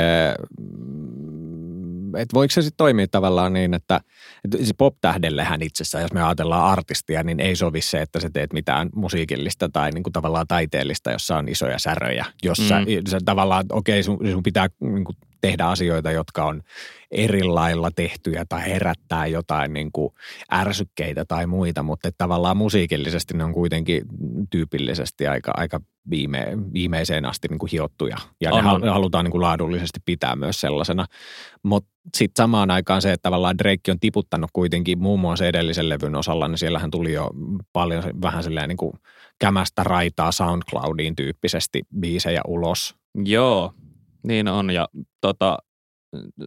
että 2.17 2.33
voiko 2.33 2.51
se 2.51 2.61
sitten 2.61 2.77
toimia 2.77 3.07
tavallaan 3.07 3.53
niin, 3.53 3.73
että, 3.73 4.01
että 4.45 4.57
siis 4.57 4.73
pop-tähdellehän 4.77 5.61
itsessään, 5.61 6.01
jos 6.01 6.13
me 6.13 6.23
ajatellaan 6.23 6.71
artistia, 6.71 7.23
niin 7.23 7.39
ei 7.39 7.55
sovi 7.55 7.81
se, 7.81 8.01
että 8.01 8.19
sä 8.19 8.29
teet 8.33 8.53
mitään 8.53 8.89
musiikillista 8.95 9.69
tai 9.69 9.91
niin 9.91 10.03
kuin 10.03 10.13
tavallaan 10.13 10.47
taiteellista, 10.47 11.11
jossa 11.11 11.37
on 11.37 11.49
isoja 11.49 11.79
säröjä, 11.79 12.25
jossa 12.43 12.79
mm. 12.79 12.85
sä 13.09 13.19
tavallaan, 13.25 13.65
okei, 13.69 13.99
okay, 13.99 14.03
sun, 14.03 14.31
sun 14.31 14.43
pitää 14.43 14.67
niin 14.79 15.03
kuin 15.03 15.17
tehdä 15.43 15.65
asioita, 15.65 16.11
jotka 16.11 16.45
on 16.45 16.61
eri 17.11 17.43
lailla 17.43 17.89
tehtyjä 17.95 18.45
tai 18.49 18.65
herättää 18.65 19.27
jotain 19.27 19.73
niin 19.73 19.91
kuin 19.91 20.13
ärsykkeitä 20.53 21.25
tai 21.25 21.47
muita, 21.47 21.83
mutta 21.83 22.09
tavallaan 22.17 22.57
musiikillisesti 22.57 23.37
ne 23.37 23.43
on 23.43 23.53
kuitenkin 23.53 24.01
tyypillisesti 24.49 25.27
aika, 25.27 25.51
aika 25.57 25.79
viime, 26.09 26.47
viimeiseen 26.73 27.25
asti 27.25 27.47
niin 27.47 27.59
kuin 27.59 27.69
hiottuja. 27.71 28.17
Ja 28.41 28.53
on, 28.53 28.81
ne 28.81 28.89
halutaan 28.89 29.25
niin 29.25 29.31
kuin 29.31 29.41
laadullisesti 29.41 29.99
pitää 30.05 30.35
myös 30.35 30.61
sellaisena. 30.61 31.05
Mutta 31.63 31.89
sitten 32.15 32.43
samaan 32.43 32.71
aikaan 32.71 33.01
se, 33.01 33.11
että 33.11 33.23
tavallaan 33.23 33.57
Drake 33.57 33.91
on 33.91 33.99
tiputtanut 33.99 34.49
kuitenkin 34.53 34.99
muun 34.99 35.19
muassa 35.19 35.45
edellisen 35.45 35.89
levyn 35.89 36.15
osalla, 36.15 36.47
niin 36.47 36.57
siellähän 36.57 36.91
tuli 36.91 37.13
jo 37.13 37.29
paljon 37.73 38.03
vähän 38.21 38.43
silleen 38.43 38.69
niin 38.69 38.77
kuin 38.77 38.93
kämästä 39.39 39.83
raitaa 39.83 40.31
SoundCloudiin 40.31 41.15
tyyppisesti 41.15 41.81
biisejä 41.99 42.41
ulos. 42.47 42.95
Joo, 43.15 43.73
niin 44.27 44.47
on. 44.47 44.69
Ja 44.69 44.87
tota, 45.21 45.57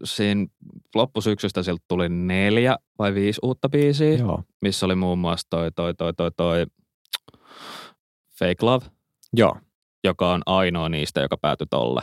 siinä 0.04 0.46
loppusyksystä 0.94 1.62
sieltä 1.62 1.84
tuli 1.88 2.08
neljä 2.08 2.76
vai 2.98 3.14
viisi 3.14 3.40
uutta 3.42 3.68
biisiä, 3.68 4.14
Joo. 4.14 4.42
missä 4.60 4.86
oli 4.86 4.94
muun 4.94 5.18
muassa 5.18 5.46
toi, 5.50 5.72
toi, 5.72 5.94
toi, 5.94 6.14
toi, 6.14 6.30
toi 6.36 6.66
Fake 8.38 8.66
Love. 8.66 8.86
Joo. 9.32 9.56
Joka 10.04 10.32
on 10.32 10.42
ainoa 10.46 10.88
niistä, 10.88 11.20
joka 11.20 11.36
päätyi 11.36 11.66
tolle. 11.70 12.02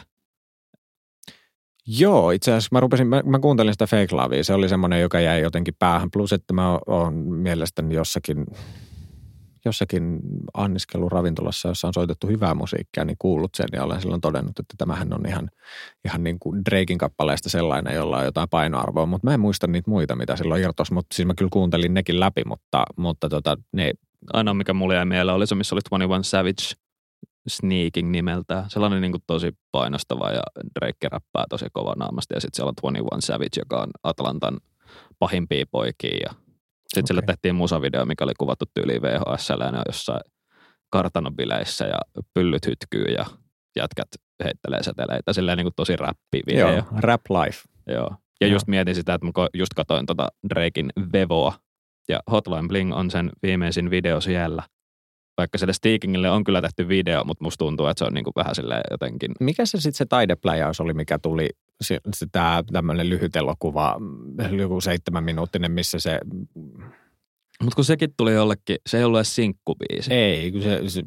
Joo, 1.87 2.31
itse 2.31 2.51
asiassa 2.51 2.69
mä, 2.71 2.79
rupesin, 2.79 3.07
mä, 3.07 3.21
mä 3.25 3.39
kuuntelin 3.39 3.73
sitä 3.73 3.87
Fake 3.87 4.15
Lovea. 4.15 4.43
Se 4.43 4.53
oli 4.53 4.69
semmoinen, 4.69 5.01
joka 5.01 5.19
jäi 5.19 5.41
jotenkin 5.41 5.75
päähän. 5.79 6.11
Plus, 6.11 6.33
että 6.33 6.53
mä 6.53 6.79
oon 6.87 7.13
mielestäni 7.13 7.95
jossakin 7.95 8.45
jossakin 9.65 10.19
anniskeluravintolassa, 10.53 11.67
jossa 11.67 11.87
on 11.87 11.93
soitettu 11.93 12.27
hyvää 12.27 12.53
musiikkia, 12.53 13.05
niin 13.05 13.15
kuullut 13.19 13.55
sen 13.55 13.67
ja 13.73 13.83
olen 13.83 14.01
silloin 14.01 14.21
todennut, 14.21 14.59
että 14.59 14.73
tämähän 14.77 15.13
on 15.13 15.27
ihan, 15.27 15.49
ihan 16.05 16.23
niin 16.23 16.39
kuin 16.39 16.61
Drakein 16.69 16.99
kappaleesta 16.99 17.49
sellainen, 17.49 17.95
jolla 17.95 18.17
on 18.17 18.25
jotain 18.25 18.49
painoarvoa, 18.49 19.05
mutta 19.05 19.27
mä 19.27 19.33
en 19.33 19.39
muista 19.39 19.67
niitä 19.67 19.91
muita, 19.91 20.15
mitä 20.15 20.35
silloin 20.35 20.63
irtos, 20.63 20.91
mutta 20.91 21.15
siis 21.15 21.27
mä 21.27 21.33
kyllä 21.33 21.49
kuuntelin 21.53 21.93
nekin 21.93 22.19
läpi, 22.19 22.41
mutta, 22.45 22.85
mutta 22.97 23.29
tota, 23.29 23.57
ne... 23.71 23.91
Ainoa, 24.33 24.53
mikä 24.53 24.73
mulle 24.73 24.95
jäi 24.95 25.05
mieleen, 25.05 25.35
oli 25.35 25.47
se, 25.47 25.55
missä 25.55 25.75
oli 25.75 25.81
21 25.89 26.29
Savage 26.29 26.83
Sneaking 27.47 28.11
nimeltä. 28.11 28.65
Sellainen 28.67 29.01
niin 29.01 29.11
kuin 29.11 29.23
tosi 29.27 29.51
painostava 29.71 30.31
ja 30.31 30.41
Drake 30.79 31.07
räppää 31.11 31.45
tosi 31.49 31.65
kova 31.73 31.93
naamasti 31.97 32.33
ja 32.33 32.41
sitten 32.41 32.55
siellä 32.55 32.69
on 32.69 32.75
21 32.75 33.27
Savage, 33.27 33.59
joka 33.59 33.81
on 33.81 33.89
Atlantan 34.03 34.57
pahimpia 35.19 35.65
poikia 35.71 36.17
ja 36.17 36.42
sitten 36.93 37.03
okay. 37.03 37.07
sille 37.07 37.21
tehtiin 37.21 37.55
musavideo, 37.55 38.05
mikä 38.05 38.23
oli 38.23 38.33
kuvattu 38.37 38.65
tyyliin 38.73 39.01
VHS 39.01 39.49
ja 39.49 39.83
jossain 39.87 40.21
kartanobileissä 40.89 41.85
ja 41.85 41.99
pyllyt 42.33 42.67
hytkyy 42.67 43.05
ja 43.05 43.25
jätkät 43.75 44.07
heittelee 44.43 44.83
seteleitä. 44.83 45.33
Silleen 45.33 45.57
niin 45.57 45.65
kuin 45.65 45.73
tosi 45.75 45.95
räppi 45.95 46.41
video. 46.47 46.71
Joo, 46.71 46.83
rap 46.97 47.21
life. 47.29 47.61
Joo. 47.87 48.15
Ja 48.41 48.47
Joo. 48.47 48.55
just 48.55 48.67
mietin 48.67 48.95
sitä, 48.95 49.13
että 49.13 49.25
mä 49.25 49.31
just 49.53 49.73
katoin 49.73 50.05
tota 50.05 50.27
Drakein 50.49 50.89
Vevoa. 51.13 51.53
Ja 52.09 52.19
Hotline 52.31 52.67
Bling 52.67 52.95
on 52.95 53.11
sen 53.11 53.31
viimeisin 53.43 53.89
video 53.89 54.21
siellä. 54.21 54.63
Vaikka 55.37 55.57
sille 55.57 55.73
Steakingille 55.73 56.29
on 56.29 56.43
kyllä 56.43 56.61
tehty 56.61 56.87
video, 56.87 57.23
mutta 57.23 57.43
musta 57.43 57.65
tuntuu, 57.65 57.85
että 57.85 57.99
se 57.99 58.05
on 58.05 58.13
niin 58.13 58.23
kuin 58.23 58.33
vähän 58.35 58.55
silleen 58.55 58.83
jotenkin. 58.91 59.31
Mikä 59.39 59.65
se 59.65 59.77
sitten 59.77 59.97
se 59.97 60.05
taidepläjäys 60.05 60.81
oli, 60.81 60.93
mikä 60.93 61.19
tuli 61.19 61.49
tämä 62.31 62.63
tämmöinen 62.71 63.09
lyhyt 63.09 63.35
elokuva, 63.35 63.97
joku 64.57 64.81
seitsemän 64.81 65.23
minuuttinen, 65.23 65.71
missä 65.71 65.99
se... 65.99 66.19
Mutta 67.63 67.75
kun 67.75 67.85
sekin 67.85 68.13
tuli 68.17 68.33
jollekin, 68.33 68.77
se 68.87 68.97
ei 68.97 69.03
ollut 69.03 69.17
edes 69.17 69.35
sinkkubiisi. 69.35 70.13
Ei, 70.13 70.51
kun 70.51 70.61
se, 70.61 70.89
se 70.89 71.03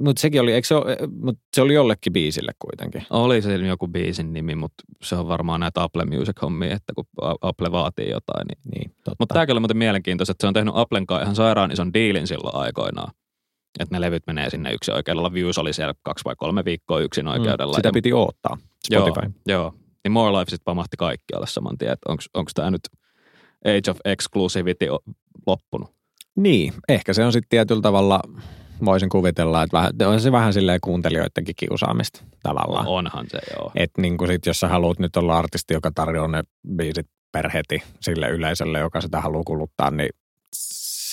mutta 0.00 0.20
sekin 0.20 0.40
oli, 0.40 0.52
eikö 0.52 0.68
se, 0.68 0.74
ole, 0.74 0.96
mut 1.20 1.38
se 1.56 1.62
oli 1.62 1.74
jollekin 1.74 2.12
biisille 2.12 2.52
kuitenkin. 2.58 3.06
Oli 3.10 3.42
se 3.42 3.56
joku 3.56 3.88
biisin 3.88 4.32
nimi, 4.32 4.54
mutta 4.54 4.84
se 5.02 5.16
on 5.16 5.28
varmaan 5.28 5.60
näitä 5.60 5.82
Apple 5.82 6.04
Music-hommia, 6.04 6.74
että 6.74 6.92
kun 6.94 7.04
Apple 7.40 7.72
vaatii 7.72 8.10
jotain. 8.10 8.46
Niin. 8.46 8.74
niin 8.74 8.96
mutta 9.18 9.32
tämäkin 9.32 9.52
oli 9.52 9.60
muuten 9.60 9.76
mielenkiintoista, 9.76 10.32
että 10.32 10.42
se 10.42 10.48
on 10.48 10.54
tehnyt 10.54 10.74
Applen 10.76 11.06
kanssa 11.06 11.22
ihan 11.22 11.36
sairaan 11.36 11.72
ison 11.72 11.94
diilin 11.94 12.26
silloin 12.26 12.56
aikoinaan. 12.56 13.12
Että 13.78 13.94
ne 13.94 14.00
levyt 14.00 14.22
menee 14.26 14.50
sinne 14.50 14.72
yksi 14.72 14.92
oikeudella. 14.92 15.32
Views 15.32 15.58
oli 15.58 15.72
siellä 15.72 15.94
kaksi 16.02 16.24
vai 16.24 16.34
kolme 16.36 16.64
viikkoa 16.64 17.00
yksin 17.00 17.28
oikeudella. 17.28 17.72
Mm, 17.72 17.76
sitä 17.76 17.92
piti 17.92 18.12
odottaa. 18.12 18.58
Spotify. 18.86 19.34
Joo, 19.46 19.62
joo, 19.62 19.74
niin 20.04 20.12
More 20.12 20.38
Life 20.38 20.50
sitten 20.50 20.64
pamahti 20.64 20.96
kaikkialle 20.96 21.46
saman 21.46 21.78
tien, 21.78 21.92
että 21.92 22.12
onko 22.34 22.50
tämä 22.54 22.70
nyt 22.70 22.82
Age 23.64 23.90
of 23.90 23.98
Exclusivity 24.04 24.86
loppunut. 25.46 25.94
Niin, 26.36 26.74
ehkä 26.88 27.12
se 27.12 27.24
on 27.24 27.32
sitten 27.32 27.48
tietyllä 27.48 27.82
tavalla, 27.82 28.20
voisin 28.84 29.08
kuvitella, 29.08 29.62
että 29.62 29.76
vähän, 29.76 29.92
on 30.06 30.20
se 30.20 30.32
vähän 30.32 30.52
silleen 30.52 30.80
kuuntelijoidenkin 30.80 31.54
kiusaamista 31.56 32.24
tavallaan. 32.42 32.86
Onhan 32.86 33.26
se, 33.28 33.38
joo. 33.56 33.72
Että 33.74 34.02
niin 34.02 34.18
kuin 34.18 34.30
sit, 34.30 34.46
jos 34.46 34.60
sä 34.60 34.68
haluat 34.68 34.98
nyt 34.98 35.16
olla 35.16 35.38
artisti, 35.38 35.74
joka 35.74 35.90
tarjoaa 35.94 36.28
ne 36.28 36.42
biisit 36.76 37.06
per 37.32 37.50
heti 37.50 37.82
sille 38.00 38.28
yleisölle, 38.28 38.78
joka 38.78 39.00
sitä 39.00 39.20
haluaa 39.20 39.44
kuluttaa, 39.44 39.90
niin 39.90 40.10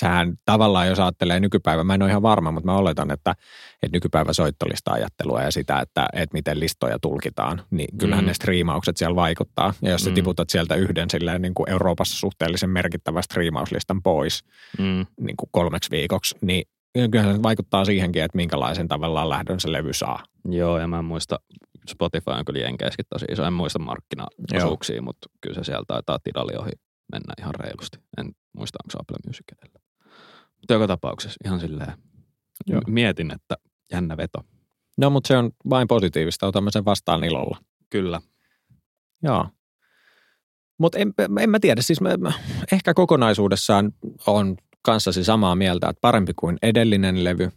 sähän 0.02 0.34
tavallaan, 0.46 0.88
jos 0.88 1.00
ajattelee 1.00 1.40
nykypäivä, 1.40 1.84
mä 1.84 1.94
en 1.94 2.02
ole 2.02 2.10
ihan 2.10 2.22
varma, 2.22 2.52
mutta 2.52 2.66
mä 2.66 2.78
oletan, 2.78 3.12
että, 3.12 3.36
että 3.84 3.96
nykypäivä 3.98 4.34
soittolista 4.34 4.92
ajattelua 4.94 5.42
ja 5.42 5.52
sitä, 5.52 5.80
että, 5.80 6.08
että 6.14 6.34
miten 6.34 6.60
listoja 6.60 7.00
tulkitaan, 7.00 7.64
niin 7.72 7.98
kyllähän 7.98 8.24
mm. 8.24 8.28
ne 8.28 8.34
striimaukset 8.34 8.98
siellä 8.98 9.16
vaikuttaa. 9.16 9.74
Ja 9.82 9.92
jos 9.92 10.04
sä 10.04 10.10
mm. 10.10 10.14
tiputat 10.14 10.50
sieltä 10.50 10.76
yhden 10.76 11.10
silleen 11.10 11.42
niin 11.42 11.54
kuin 11.54 11.70
Euroopassa 11.70 12.18
suhteellisen 12.18 12.70
merkittävä 12.70 13.22
striimauslistan 13.22 14.02
pois 14.02 14.44
mm. 14.80 15.06
niin 15.20 15.38
kuin 15.38 15.50
kolmeksi 15.52 15.92
viikoksi, 15.92 16.36
niin 16.42 16.64
kyllähän 17.12 17.36
se 17.36 17.44
vaikuttaa 17.44 17.86
siihenkin, 17.86 18.24
että 18.24 18.36
minkälaisen 18.36 18.88
tavallaan 18.88 19.30
lähdön 19.30 19.60
se 19.60 19.72
levy 19.72 19.94
saa. 19.94 20.24
Joo, 20.46 20.80
ja 20.80 20.88
mä 20.88 21.00
en 21.00 21.06
muista, 21.06 21.40
Spotify 21.90 22.32
on 22.32 22.46
kyllä 22.46 22.60
jenkeissäkin 22.60 23.06
tosi 23.10 23.26
iso, 23.32 23.44
en 23.44 23.54
muista 23.54 23.80
markkinaosuuksia, 23.80 24.96
Joo. 24.96 25.04
mutta 25.04 25.30
kyllä 25.42 25.56
se 25.56 25.64
sieltä 25.64 25.86
taitaa 25.88 26.20
tidali 26.24 26.56
ohi 26.58 26.72
mennä 27.12 27.34
ihan 27.40 27.56
reilusti. 27.56 27.98
En 28.18 28.32
muista, 28.58 28.80
onko 28.84 29.00
Apple 29.00 29.18
Music 29.28 29.46
edellä. 29.58 29.91
Mutta 30.72 30.84
joka 30.84 30.88
tapauksessa 30.88 31.38
ihan 31.46 31.60
silleen 31.60 31.94
Joo. 32.68 32.82
mietin, 32.88 33.34
että 33.34 33.56
jännä 33.92 34.18
veto. 34.18 34.40
No, 34.98 35.10
mutta 35.10 35.28
se 35.28 35.38
on 35.38 35.52
vain 35.70 35.88
positiivista. 35.88 36.48
Otamme 36.48 36.72
sen 36.72 36.86
vastaan 36.86 37.24
ilolla. 37.24 37.58
Kyllä. 37.90 38.22
Joo. 39.24 39.50
Mutta 40.80 41.00
en, 41.00 41.14
en 41.40 41.50
mä 41.50 41.60
tiedä, 41.60 41.82
siis 41.82 42.02
mä, 42.02 42.10
ehkä 42.72 42.94
kokonaisuudessaan 42.94 43.92
on 44.28 44.58
kanssasi 44.82 45.24
samaa 45.24 45.56
mieltä, 45.56 45.90
että 45.90 46.02
parempi 46.02 46.34
kuin 46.36 46.58
edellinen 46.62 47.24
levy. 47.24 47.50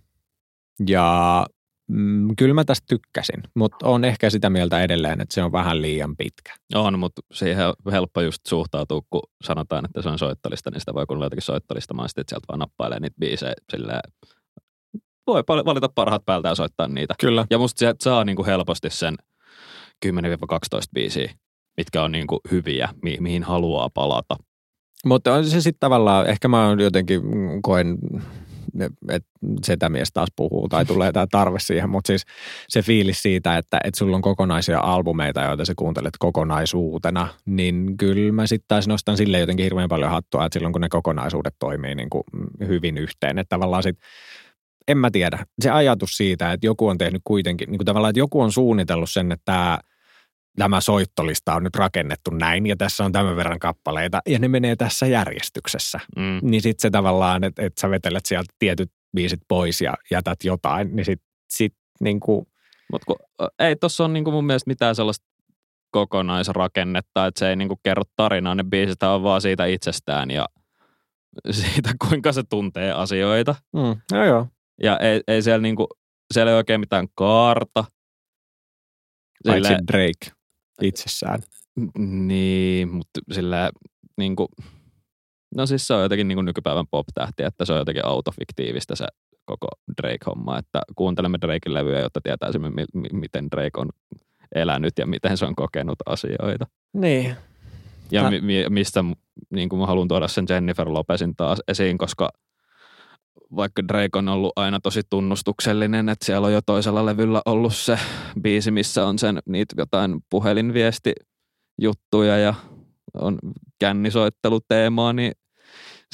Ja 0.88 1.46
Mm, 1.88 2.28
kyllä 2.38 2.54
mä 2.54 2.64
tästä 2.64 2.84
tykkäsin, 2.88 3.42
mutta 3.54 3.86
on 3.86 4.04
ehkä 4.04 4.30
sitä 4.30 4.50
mieltä 4.50 4.82
edelleen, 4.82 5.20
että 5.20 5.34
se 5.34 5.42
on 5.42 5.52
vähän 5.52 5.82
liian 5.82 6.16
pitkä. 6.16 6.54
On, 6.74 6.98
mutta 6.98 7.22
siihen 7.32 7.66
on 7.66 7.92
helppo 7.92 8.20
just 8.20 8.46
suhtautua, 8.46 9.00
kun 9.10 9.22
sanotaan, 9.44 9.84
että 9.84 10.02
se 10.02 10.08
on 10.08 10.18
soittolista, 10.18 10.70
niin 10.70 10.80
sitä 10.80 10.94
voi 10.94 11.06
kuunnella 11.06 11.26
jotenkin 11.26 11.42
soittolistamaan, 11.42 12.08
sitten 12.08 12.24
sieltä 12.28 12.44
vaan 12.48 12.58
nappailee 12.58 13.00
niitä 13.00 13.16
biisejä 13.20 13.54
silleen, 13.70 14.00
voi 15.26 15.42
valita 15.46 15.88
parhaat 15.94 16.24
päältä 16.26 16.48
ja 16.48 16.54
soittaa 16.54 16.88
niitä. 16.88 17.14
Kyllä. 17.20 17.46
Ja 17.50 17.58
musta 17.58 17.78
sieltä 17.78 18.04
saa 18.04 18.24
niin 18.24 18.36
kuin 18.36 18.46
helposti 18.46 18.90
sen 18.90 19.14
10-12 20.06 20.08
biisiä, 20.94 21.34
mitkä 21.76 22.02
on 22.02 22.12
niin 22.12 22.26
kuin 22.26 22.40
hyviä, 22.50 22.88
mi- 23.02 23.18
mihin 23.20 23.42
haluaa 23.42 23.90
palata. 23.94 24.36
Mutta 25.04 25.34
on 25.34 25.44
se 25.44 25.60
sitten 25.60 25.80
tavallaan, 25.80 26.26
ehkä 26.26 26.48
mä 26.48 26.76
jotenkin 26.78 27.22
koen 27.62 27.98
että 29.08 29.28
sitä 29.64 29.88
mies 29.88 30.12
taas 30.12 30.28
puhuu 30.36 30.68
tai 30.68 30.84
tulee 30.84 31.12
tämä 31.12 31.26
tarve 31.30 31.58
siihen, 31.60 31.90
mutta 31.90 32.06
siis 32.06 32.24
se 32.68 32.82
fiilis 32.82 33.22
siitä, 33.22 33.58
että, 33.58 33.80
että 33.84 33.98
sulla 33.98 34.16
on 34.16 34.22
kokonaisia 34.22 34.80
albumeita, 34.80 35.42
joita 35.42 35.64
sä 35.64 35.72
kuuntelet 35.76 36.14
kokonaisuutena, 36.18 37.28
niin 37.46 37.96
kyllä 37.96 38.32
mä 38.32 38.46
sitten 38.46 38.68
taas 38.68 38.88
nostan 38.88 39.16
sille 39.16 39.38
jotenkin 39.38 39.64
hirveän 39.64 39.88
paljon 39.88 40.10
hattua, 40.10 40.46
että 40.46 40.56
silloin 40.56 40.72
kun 40.72 40.80
ne 40.80 40.88
kokonaisuudet 40.88 41.54
toimii 41.58 41.94
niin 41.94 42.10
kuin 42.10 42.24
hyvin 42.68 42.98
yhteen, 42.98 43.38
että 43.38 43.56
tavallaan 43.56 43.82
sitten 43.82 44.08
en 44.88 44.98
mä 44.98 45.10
tiedä. 45.10 45.46
Se 45.60 45.70
ajatus 45.70 46.16
siitä, 46.16 46.52
että 46.52 46.66
joku 46.66 46.88
on 46.88 46.98
tehnyt 46.98 47.22
kuitenkin, 47.24 47.70
niin 47.70 47.78
kuin 47.78 47.86
tavallaan, 47.86 48.10
että 48.10 48.18
joku 48.18 48.40
on 48.40 48.52
suunnitellut 48.52 49.10
sen, 49.10 49.32
että 49.32 49.44
tämä 49.44 49.78
tämä 50.58 50.80
soittolista 50.80 51.54
on 51.54 51.64
nyt 51.64 51.76
rakennettu 51.76 52.30
näin 52.30 52.66
ja 52.66 52.76
tässä 52.76 53.04
on 53.04 53.12
tämän 53.12 53.36
verran 53.36 53.58
kappaleita 53.58 54.20
ja 54.28 54.38
ne 54.38 54.48
menee 54.48 54.76
tässä 54.76 55.06
järjestyksessä. 55.06 56.00
Mm. 56.16 56.38
Niin 56.42 56.62
sitten 56.62 56.82
se 56.82 56.90
tavallaan, 56.90 57.44
että 57.44 57.62
et 57.62 57.78
sä 57.78 57.90
vetelet 57.90 58.26
sieltä 58.26 58.54
tietyt 58.58 58.92
biisit 59.16 59.40
pois 59.48 59.80
ja 59.80 59.94
jätät 60.10 60.44
jotain, 60.44 60.96
niin 60.96 61.04
sitten 61.04 61.28
sit 61.48 61.74
niinku... 62.00 62.48
Mutta 62.92 63.14
ei 63.58 63.76
tuossa 63.76 64.04
ole 64.04 64.12
niinku 64.12 64.30
mun 64.30 64.46
mielestä 64.46 64.70
mitään 64.70 64.94
sellaista 64.94 65.26
kokonaisrakennetta, 65.90 67.26
että 67.26 67.38
se 67.38 67.48
ei 67.48 67.56
niinku 67.56 67.76
kerro 67.82 68.02
tarinaa, 68.16 68.54
ne 68.54 68.64
biisit 68.64 69.02
on 69.02 69.22
vaan 69.22 69.40
siitä 69.40 69.66
itsestään 69.66 70.30
ja 70.30 70.48
siitä, 71.50 71.90
kuinka 72.08 72.32
se 72.32 72.42
tuntee 72.50 72.92
asioita. 72.92 73.54
Mm, 73.72 73.96
joo 74.12 74.24
joo. 74.24 74.46
Ja 74.82 74.98
ei, 74.98 75.20
ei 75.28 75.42
siellä 75.42 75.62
niinku, 75.62 75.86
siellä 76.34 76.52
ei 76.52 76.56
oikein 76.56 76.80
mitään 76.80 77.06
kaarta. 77.14 77.84
Paitsi 79.46 79.74
Drake 79.92 80.43
itsessään. 80.82 81.40
Niin, 81.98 82.88
mutta 82.88 83.20
sillä 83.32 83.70
niin 84.18 84.36
kuin, 84.36 84.48
no 85.56 85.66
siis 85.66 85.86
se 85.86 85.94
on 85.94 86.02
jotenkin 86.02 86.28
niin 86.28 86.36
kuin 86.36 86.44
nykypäivän 86.44 86.86
pop-tähti, 86.90 87.42
että 87.42 87.64
se 87.64 87.72
on 87.72 87.78
jotenkin 87.78 88.06
autofiktiivistä 88.06 88.96
se 88.96 89.06
koko 89.44 89.68
Drake-homma, 90.02 90.58
että 90.58 90.82
kuuntelemme 90.96 91.38
Drakein 91.40 91.74
levyjä, 91.74 92.00
jotta 92.00 92.20
tietäisimme, 92.20 92.70
mi- 92.70 93.08
miten 93.12 93.50
Drake 93.50 93.80
on 93.80 93.88
elänyt 94.54 94.98
ja 94.98 95.06
miten 95.06 95.36
se 95.36 95.46
on 95.46 95.54
kokenut 95.56 95.98
asioita. 96.06 96.66
Niin. 96.92 97.36
Ja 98.10 98.30
mi- 98.30 98.40
mi- 98.40 98.66
mistä 98.68 99.04
niin 99.50 99.68
kuin 99.68 99.80
mä 99.80 99.86
haluan 99.86 100.08
tuoda 100.08 100.28
sen 100.28 100.46
Jennifer 100.48 100.88
Lopezin 100.88 101.36
taas 101.36 101.62
esiin, 101.68 101.98
koska 101.98 102.30
vaikka 103.56 103.88
Drake 103.88 104.18
on 104.18 104.28
ollut 104.28 104.52
aina 104.56 104.80
tosi 104.80 105.00
tunnustuksellinen, 105.10 106.08
että 106.08 106.26
siellä 106.26 106.46
on 106.46 106.52
jo 106.52 106.60
toisella 106.66 107.06
levyllä 107.06 107.42
ollut 107.46 107.74
se 107.74 107.98
biisi, 108.42 108.70
missä 108.70 109.06
on 109.06 109.18
sen 109.18 109.38
niitä 109.48 109.74
jotain 109.78 110.20
puhelinviestijuttuja 110.30 112.38
ja 112.38 112.54
on 113.14 113.38
kännisoitteluteemaa, 113.78 115.12
niin 115.12 115.32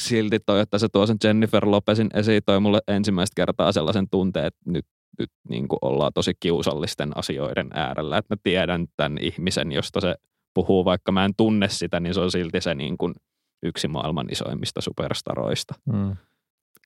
silti 0.01 0.39
toi, 0.47 0.61
että 0.61 0.79
se 0.79 0.89
tuo 0.93 1.07
sen 1.07 1.17
Jennifer 1.25 1.71
Lopezin 1.71 2.11
esiin, 2.15 2.43
toi 2.47 2.61
mulle 2.61 2.81
ensimmäistä 2.89 3.35
kertaa 3.37 3.73
sellaisen 3.73 4.09
tunteen, 4.11 4.47
että 4.47 4.61
nyt, 4.67 4.87
nyt 5.19 5.31
niin 5.49 5.69
kuin 5.69 5.79
ollaan 5.83 6.13
tosi 6.15 6.33
kiusallisten 6.41 7.19
asioiden 7.19 7.71
äärellä, 7.75 8.19
että 8.19 8.35
mä 8.35 8.41
tiedän 8.43 8.87
tämän 8.97 9.19
ihmisen, 9.21 9.73
josta 9.73 10.01
se 10.01 10.15
puhuu, 10.55 10.85
vaikka 10.85 11.13
mä 11.13 11.25
en 11.25 11.35
tunne 11.37 11.69
sitä, 11.69 12.01
niin 12.01 12.15
se 12.15 12.21
on 12.21 12.31
silti 12.31 12.61
se 12.61 12.75
niin 12.75 12.99
kuin 12.99 13.15
yksi 13.63 13.89
maailman 13.89 14.27
isoimmista 14.31 14.81
superstaroista. 14.81 15.75
Mm. 15.93 16.17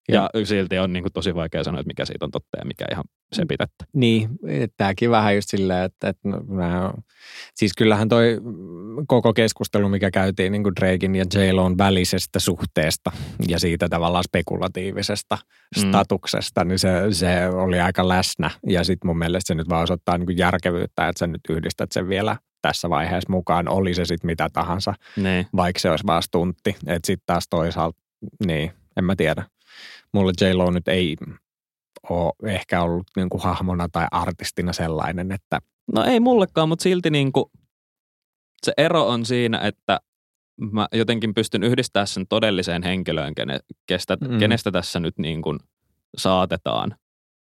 Ja, 0.09 0.31
ja 0.35 0.47
silti 0.47 0.79
on 0.79 0.93
niin 0.93 1.03
kuin 1.03 1.12
tosi 1.12 1.35
vaikea 1.35 1.64
sanoa, 1.64 1.81
että 1.81 1.88
mikä 1.88 2.05
siitä 2.05 2.25
on 2.25 2.31
totta 2.31 2.59
ja 2.59 2.64
mikä 2.64 2.85
ihan 2.93 3.05
se 3.33 3.45
pitettä. 3.49 3.85
Niin, 3.95 4.29
tämäkin 4.77 5.11
vähän 5.11 5.35
just 5.35 5.51
silleen, 5.51 5.85
että, 5.85 6.09
että 6.09 6.29
no, 6.29 6.40
mä, 6.40 6.93
siis 7.55 7.73
kyllähän 7.73 8.09
toi 8.09 8.40
koko 9.07 9.33
keskustelu, 9.33 9.88
mikä 9.88 10.11
käytiin 10.11 10.53
niin 10.53 10.62
kuin 10.62 10.77
Drakein 10.81 11.14
ja 11.14 11.25
j 11.35 11.38
välisestä 11.79 12.40
suhteesta 12.40 13.12
ja 13.49 13.59
siitä 13.59 13.88
tavallaan 13.88 14.25
spekulatiivisesta 14.25 15.38
mm. 15.77 15.88
statuksesta, 15.88 16.64
niin 16.64 16.79
se, 16.79 16.90
se 17.11 17.49
oli 17.49 17.81
aika 17.81 18.09
läsnä. 18.09 18.51
Ja 18.67 18.85
sitten 18.85 19.09
mun 19.09 19.19
mielestä 19.19 19.49
se 19.49 19.55
nyt 19.55 19.69
vaan 19.69 19.83
osoittaa 19.83 20.19
niin 20.19 20.27
kuin 20.27 20.38
järkevyyttä, 20.38 21.09
että 21.09 21.19
sä 21.19 21.27
nyt 21.27 21.40
yhdistät 21.49 21.93
sen 21.93 22.09
vielä 22.09 22.37
tässä 22.62 22.90
vaiheessa 22.90 23.33
mukaan, 23.33 23.69
oli 23.69 23.95
se 23.95 24.05
sitten 24.05 24.27
mitä 24.27 24.49
tahansa, 24.53 24.95
ne. 25.17 25.35
Niin. 25.35 25.47
vaikka 25.57 25.81
se 25.81 25.90
olisi 25.90 26.07
vaan 26.07 26.23
stuntti. 26.23 26.77
Että 26.87 27.07
sitten 27.07 27.27
taas 27.27 27.45
toisaalta, 27.51 27.99
niin, 28.47 28.73
en 28.97 29.05
mä 29.05 29.17
tiedä 29.17 29.45
mulle 30.14 30.33
J-Lo 30.40 30.70
nyt 30.70 30.88
ei 30.88 31.16
ole 32.11 32.53
ehkä 32.53 32.83
ollut 32.83 33.07
niin 33.16 33.29
kuin 33.29 33.42
hahmona 33.42 33.88
tai 33.92 34.07
artistina 34.11 34.72
sellainen, 34.72 35.33
että... 35.33 35.59
No 35.92 36.05
ei 36.05 36.20
mullekaan, 36.20 36.68
mutta 36.68 36.83
silti 36.83 37.11
niin 37.11 37.33
kuin 37.33 37.44
se 38.62 38.72
ero 38.77 39.09
on 39.09 39.27
siinä, 39.27 39.59
että 39.59 40.00
mä 40.72 40.88
jotenkin 40.92 41.35
pystyn 41.35 41.62
yhdistämään 41.62 42.07
sen 42.07 42.27
todelliseen 42.29 42.83
henkilöön, 42.83 43.35
kene, 43.35 43.59
kestä, 43.87 44.16
mm. 44.16 44.38
kenestä 44.38 44.70
tässä 44.70 45.00
nyt 45.00 45.18
niin 45.18 45.42
kuin 45.42 45.59
saatetaan 46.16 46.96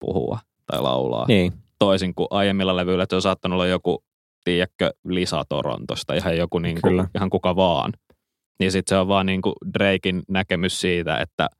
puhua 0.01 0.39
tai 0.67 0.83
laulaa. 0.83 1.27
Niin. 1.29 1.53
Toisin 1.79 2.15
kuin 2.15 2.29
aiemmilla 2.31 2.77
levyillä, 2.77 3.03
että 3.03 3.13
se 3.13 3.17
on 3.17 3.23
saattanut 3.23 3.57
olla 3.57 3.67
joku, 3.67 4.05
tiedätkö, 4.45 4.91
Lisa 5.05 5.45
Torontosta, 5.49 6.15
ihan 6.15 6.37
joku 6.37 6.59
niin 6.59 6.79
kuin, 6.81 7.07
ihan 7.15 7.31
kuka 7.31 7.57
vaan. 7.57 7.93
Niin 8.61 8.73
sitten 8.73 8.97
se 8.97 8.99
on 8.99 9.09
vaan 9.09 9.27
niin 9.27 9.43
kuin 9.43 9.55
Drakein 9.79 10.23
näkemys 10.29 10.81
siitä, 10.81 11.19
että– 11.19 11.49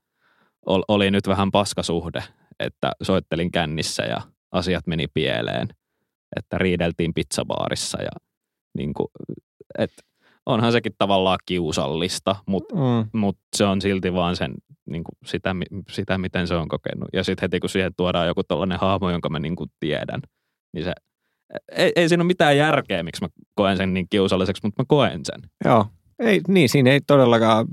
oli 0.65 1.11
nyt 1.11 1.27
vähän 1.27 1.51
paskasuhde, 1.51 2.23
että 2.59 2.91
soittelin 3.03 3.51
kännissä 3.51 4.03
ja 4.03 4.21
asiat 4.51 4.87
meni 4.87 5.07
pieleen, 5.13 5.67
että 6.35 6.57
riideltiin 6.57 7.13
pizzabaarissa 7.13 8.01
ja 8.01 8.11
niin 8.77 8.93
kuin, 8.93 9.07
et 9.77 9.91
onhan 10.45 10.71
sekin 10.71 10.95
tavallaan 10.97 11.39
kiusallista, 11.45 12.35
mutta 12.47 12.75
mm. 12.75 13.19
mut 13.19 13.37
se 13.55 13.65
on 13.65 13.81
silti 13.81 14.13
vaan 14.13 14.35
sen, 14.35 14.53
niin 14.89 15.03
kuin 15.03 15.15
sitä, 15.25 15.55
sitä, 15.89 16.17
miten 16.17 16.47
se 16.47 16.55
on 16.55 16.67
kokenut. 16.67 17.09
Ja 17.13 17.23
sitten 17.23 17.43
heti 17.43 17.59
kun 17.59 17.69
siihen 17.69 17.91
tuodaan 17.97 18.27
joku 18.27 18.43
tällainen 18.43 18.79
hahmo, 18.79 19.09
jonka 19.09 19.29
mä 19.29 19.39
niin 19.39 19.55
kuin 19.55 19.71
tiedän, 19.79 20.21
niin 20.73 20.83
se, 20.83 20.93
ei, 21.71 21.91
ei 21.95 22.09
siinä 22.09 22.21
ole 22.21 22.27
mitään 22.27 22.57
järkeä, 22.57 23.03
miksi 23.03 23.23
mä 23.23 23.29
koen 23.55 23.77
sen 23.77 23.93
niin 23.93 24.07
kiusalliseksi, 24.09 24.61
mutta 24.63 24.81
mä 24.81 24.85
koen 24.87 25.21
sen. 25.25 25.41
Joo, 25.65 25.85
ei, 26.21 26.41
niin, 26.47 26.69
siinä 26.69 26.91
ei 26.91 27.01
todellakaan 27.07 27.67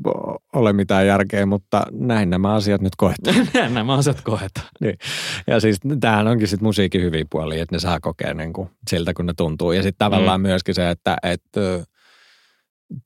ole 0.53 0.73
mitään 0.73 1.07
järkeä, 1.07 1.47
mutta 1.47 1.83
näin 1.93 2.31
nämä 2.31 2.55
asiat 2.55 2.81
nyt 2.81 2.97
koetaan. 2.97 3.37
näin 3.55 3.75
nämä 3.75 3.95
asiat 3.95 4.21
koetaan. 4.21 4.69
niin. 4.81 4.99
Ja 5.47 5.61
siis 5.61 5.81
tämähän 6.01 6.29
onkin 6.29 6.49
sitten 6.49 6.67
musiikin 6.67 7.03
hyviä 7.03 7.25
puolia, 7.31 7.63
että 7.63 7.75
ne 7.75 7.79
saa 7.79 8.01
kokea 8.01 8.35
niin 8.35 8.53
kuin 8.53 8.71
siltä, 8.91 9.15
kun 9.15 9.27
ne 9.27 9.35
tuntuu. 9.37 9.73
Ja 9.73 9.83
sitten 9.83 9.99
tavallaan 10.07 10.41
mm. 10.41 10.47
myöskin 10.47 10.75
se, 10.75 10.91
että, 10.91 11.17
että 11.23 11.61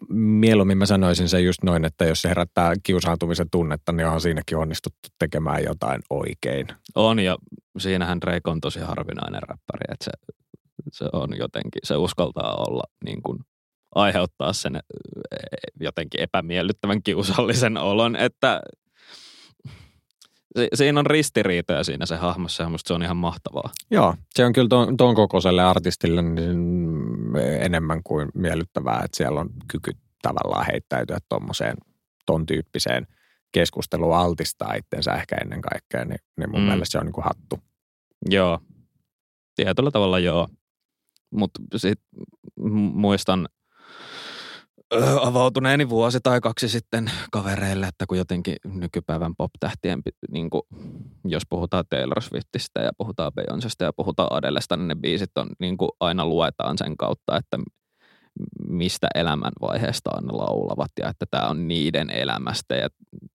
mieluummin 0.09 0.79
mä 0.79 0.87
sanoisin 0.87 1.29
se 1.29 1.41
just 1.41 1.63
noin, 1.63 1.85
että 1.85 2.05
jos 2.05 2.23
se 2.23 2.29
herättää 2.29 2.75
kiusaantumisen 2.83 3.51
tunnetta, 3.51 3.93
niin 3.93 4.07
on 4.07 4.21
siinäkin 4.21 4.59
onnistuttu 4.59 5.09
tekemään 5.19 5.65
jotain 5.65 6.03
oikein. 6.11 6.67
On 6.95 7.19
ja 7.19 7.37
siinähän 7.79 8.21
Drake 8.21 8.51
on 8.51 8.61
tosi 8.61 8.81
harvinainen 8.81 9.43
räppäri, 9.43 9.93
että 9.93 10.05
se, 10.05 10.11
se 10.93 11.05
on 11.13 11.39
jotenkin, 11.39 11.81
se 11.85 11.97
uskaltaa 11.97 12.55
olla 12.69 12.83
niin 13.05 13.23
kuin 13.23 13.39
aiheuttaa 13.95 14.53
sen 14.53 14.77
eh, 14.77 14.83
jotenkin 15.81 16.21
epämiellyttävän 16.21 17.03
kiusallisen 17.03 17.77
olon, 17.77 18.17
että 18.17 18.63
siinä 20.75 21.01
on 21.01 21.07
ristiriitoja 21.07 21.85
siinä 21.85 22.07
se 22.07 22.17
hahmossa 22.17 22.63
ja 22.63 22.69
musta 22.69 22.89
se 22.89 22.95
on 22.95 23.03
ihan 23.03 23.17
mahtavaa. 23.17 23.71
Joo, 23.91 24.15
se 24.35 24.45
on 24.45 24.53
kyllä 24.53 24.69
ton, 24.69 24.97
ton 24.97 25.15
kokoiselle 25.15 25.63
artistille 25.63 26.23
niin 26.23 26.57
enemmän 27.61 28.03
kuin 28.05 28.29
miellyttävää, 28.35 29.03
että 29.05 29.17
siellä 29.17 29.41
on 29.41 29.51
kyky 29.69 29.93
tavallaan 30.23 30.67
heittäytyä 30.73 31.19
tuommoiseen 31.29 31.77
ton 32.27 32.47
tyyppiseen 32.47 33.07
keskusteluun 33.53 34.17
altistaa 34.17 34.75
itsensä 34.75 35.13
ehkä 35.13 35.37
ennen 35.43 35.61
kaikkea, 35.61 36.05
niin, 36.05 36.21
niin 36.37 36.51
mun 36.51 36.61
mm. 36.61 36.67
mielestä 36.67 36.93
se 36.93 36.99
on 36.99 37.07
niin 37.07 37.13
kuin 37.13 37.25
hattu. 37.25 37.59
Joo, 38.31 38.59
tietyllä 39.57 39.91
tavalla 39.91 40.19
joo. 40.19 40.49
Mutta 41.31 41.61
sitten 41.77 42.07
muistan– 42.95 43.49
avautuneeni 45.21 45.89
vuosi 45.89 46.19
tai 46.23 46.41
kaksi 46.41 46.69
sitten 46.69 47.11
kavereille, 47.33 47.87
että 47.87 48.05
kun 48.09 48.19
jotenkin 48.19 48.57
nykypäivän 48.65 49.37
pop-tähtien, 49.37 50.03
niin 50.31 50.51
kuin, 50.51 50.63
jos 51.25 51.43
puhutaan 51.49 51.85
Taylor 51.91 52.23
Swiftistä 52.23 52.81
ja 52.81 52.91
puhutaan 52.99 53.33
Beyoncesta 53.35 53.85
ja 53.85 53.93
puhutaan 53.93 54.33
Adelesta, 54.33 54.77
niin 54.77 54.89
ne 54.89 54.95
biisit 54.95 55.39
on 55.39 55.49
niin 55.59 55.77
kuin 55.77 55.91
aina 56.01 56.27
luetaan 56.27 56.79
sen 56.79 56.97
kautta, 56.97 57.37
että 57.37 57.59
mistä 58.69 59.09
elämänvaiheesta 59.15 60.11
ne 60.21 60.33
laulavat 60.33 60.91
ja 61.01 61.09
että 61.09 61.27
tämä 61.31 61.49
on 61.49 61.69
niiden 61.69 62.11
elämästä. 62.11 62.75
Ja 62.75 62.89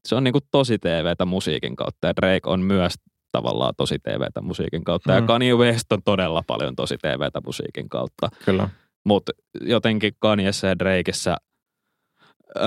se 0.08 0.14
on 0.14 0.24
niin 0.24 0.32
kuin 0.32 0.44
tosi 0.50 0.78
TVtä 0.78 1.24
musiikin 1.24 1.76
kautta 1.76 2.06
ja 2.06 2.16
Drake 2.16 2.50
on 2.50 2.60
myös 2.60 2.94
tavallaan 3.32 3.74
tosi 3.76 3.98
TVtä 3.98 4.40
musiikin 4.40 4.84
kautta 4.84 5.12
mm. 5.12 5.16
ja 5.16 5.22
Kanye 5.22 5.54
West 5.54 5.92
on 5.92 6.02
todella 6.04 6.42
paljon 6.46 6.76
tosi 6.76 6.98
TVtä 6.98 7.40
musiikin 7.44 7.88
kautta. 7.88 8.28
Kyllä. 8.44 8.68
Mutta 9.04 9.32
jotenkin 9.60 10.12
Kanyessa 10.18 10.66
ja 10.66 10.78
Drakeissa 10.78 11.36
öö, 12.56 12.64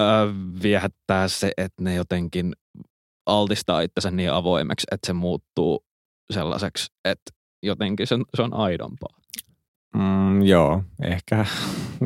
viehättää 0.63 1.27
se, 1.27 1.51
että 1.57 1.83
ne 1.83 1.95
jotenkin 1.95 2.53
altistaa 3.25 3.81
itsensä 3.81 4.11
niin 4.11 4.31
avoimeksi, 4.31 4.87
että 4.91 5.07
se 5.07 5.13
muuttuu 5.13 5.85
sellaiseksi, 6.33 6.93
että 7.05 7.31
jotenkin 7.63 8.07
se, 8.07 8.15
se 8.35 8.41
on 8.41 8.53
aidompaa. 8.53 9.17
Mm, 9.95 10.41
joo, 10.41 10.83
ehkä, 11.03 11.45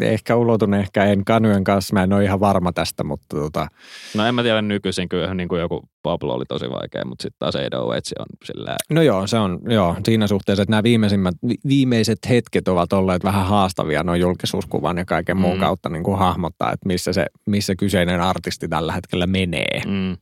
ehkä 0.02 0.36
ulotun, 0.36 0.74
ehkä 0.74 1.06
en 1.06 1.26
Kanyen 1.26 1.64
kanssa. 1.64 1.94
Mä 1.94 2.04
en 2.04 2.14
ole 2.14 2.24
ihan 2.24 2.40
varma 2.40 2.72
tästä, 2.72 3.04
mutta 3.04 3.38
tota... 3.38 3.68
No 4.16 4.26
en 4.26 4.36
mä 4.36 4.44
tiedä 4.44 4.62
nykyisin, 4.62 5.10
kyllä 5.10 5.34
niin 5.34 5.50
kuin 5.50 5.62
joku 5.62 5.82
Pablo 6.04 6.34
oli 6.34 6.46
tosi 6.46 6.70
vaikea, 6.70 7.06
mutta 7.06 7.22
sitten 7.22 7.40
taas 7.40 7.56
Edo 7.56 7.82
on 7.86 8.26
sillä... 8.44 8.76
No 8.90 9.02
joo, 9.02 9.28
se 9.28 9.38
on 9.38 9.60
joo, 9.70 9.96
siinä 10.06 10.28
suhteessa, 10.28 10.64
että 10.64 10.72
nämä 10.72 10.84
viimeisimmät, 10.84 11.36
viimeiset 11.68 12.20
hetket 12.30 12.68
ovat 12.68 12.94
olleet 12.94 13.24
vähän 13.24 13.46
haastavia 13.46 14.04
noin 14.04 14.22
julkisuuskuvan 14.22 14.98
ja 14.98 15.06
kaiken 15.06 15.38
mm. 15.38 15.42
muun 15.42 15.60
kautta 15.60 15.90
niin 15.90 16.04
kuin 16.04 16.20
hahmottaa, 16.20 16.72
että 16.72 16.88
missä 16.88 17.14
se, 17.14 17.26
missä 17.46 17.76
kyseinen 17.76 18.22
artisti 18.22 18.68
tällä 18.68 18.94
hetkellä 18.94 19.28
menee. 19.28 19.82
Mm. 19.88 20.18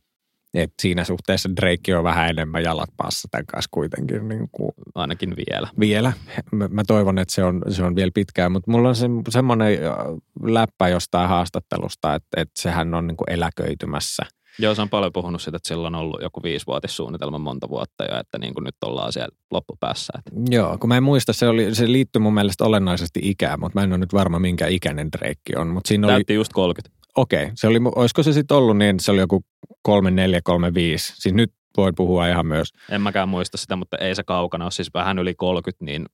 Et 0.54 0.74
siinä 0.82 1.04
suhteessa 1.04 1.50
Drake 1.56 1.98
on 1.98 2.04
vähän 2.04 2.30
enemmän 2.30 2.64
jalat 2.64 2.90
paassa 2.98 3.28
tämän 3.32 3.46
kanssa 3.46 3.70
kuitenkin. 3.72 4.30
Niin 4.30 4.50
kuin, 4.52 4.72
Ainakin 4.96 5.34
vielä. 5.36 5.68
Vielä. 5.80 6.14
Mä, 6.52 6.68
mä 6.68 6.84
toivon, 6.88 7.20
että 7.20 7.34
se 7.34 7.44
on, 7.44 7.62
se 7.70 7.84
on 7.84 7.96
vielä 7.96 8.12
pitkään, 8.14 8.52
mutta 8.52 8.72
mulla 8.72 8.90
on 8.90 8.96
se, 8.96 9.08
semmoinen 9.30 9.80
läppä 10.44 10.88
jostain 10.88 11.30
haastattelusta, 11.30 12.16
että, 12.16 12.42
että 12.42 12.62
sehän 12.62 12.94
on 12.94 13.08
niin 13.08 13.18
kuin 13.18 13.32
eläköitymässä. 13.34 14.24
Joo, 14.60 14.76
se 14.76 14.82
on 14.82 14.90
paljon 14.90 15.14
puhunut 15.14 15.42
siitä, 15.42 15.58
että 15.58 15.68
sillä 15.68 15.88
on 15.88 15.96
ollut 15.96 16.22
joku 16.22 16.44
viisivuotissuunnitelma 16.44 17.38
monta 17.38 17.70
vuotta 17.70 18.04
jo, 18.04 18.20
että 18.20 18.38
niin 18.38 18.54
kuin 18.54 18.64
nyt 18.64 18.76
ollaan 18.86 19.14
siellä 19.14 19.36
loppupäässä. 19.52 20.14
Että. 20.18 20.56
Joo, 20.56 20.78
kun 20.78 20.88
mä 20.88 20.98
en 20.98 21.04
muista, 21.04 21.34
se, 21.34 21.48
oli, 21.48 21.76
se 21.76 21.92
liittyy 21.92 22.22
mun 22.22 22.34
mielestä 22.34 22.66
olennaisesti 22.66 23.20
ikään, 23.24 23.60
mutta 23.60 23.80
mä 23.80 23.84
en 23.84 23.92
ole 23.92 23.98
nyt 23.98 24.14
varma, 24.14 24.40
minkä 24.40 24.68
ikäinen 24.68 25.10
Drake 25.12 25.60
on. 25.60 25.68
Mutta 25.68 25.88
siinä 25.88 26.08
Täytti 26.08 26.34
oli... 26.34 26.40
just 26.40 26.54
30. 26.54 27.00
Okei, 27.16 27.52
se 27.56 27.68
oli, 27.68 27.80
olisiko 27.96 28.24
se 28.24 28.34
sitten 28.34 28.58
ollut 28.58 28.78
niin, 28.78 28.90
että 28.90 29.04
se 29.04 29.12
oli 29.12 29.20
joku 29.20 29.46
3, 29.82 30.12
4, 30.12 30.42
3, 30.42 30.74
5. 30.74 31.14
Siis 31.16 31.36
nyt 31.36 31.54
voi 31.78 31.92
puhua 31.96 32.28
ihan 32.28 32.46
myös. 32.46 32.74
En 32.90 33.02
mäkään 33.02 33.30
muista 33.30 33.58
sitä, 33.58 33.76
mutta 33.76 33.98
ei 33.98 34.16
se 34.16 34.24
kaukana 34.24 34.66
ole. 34.66 34.72
Siis 34.72 34.94
vähän 34.94 35.20
yli 35.20 35.36
30, 35.36 35.86
niin 35.86 36.06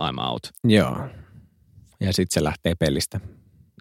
I'm 0.00 0.30
out. 0.30 0.42
Joo. 0.64 1.08
Ja 2.00 2.12
sitten 2.12 2.34
se 2.34 2.44
lähtee 2.44 2.74
pelistä. 2.74 3.20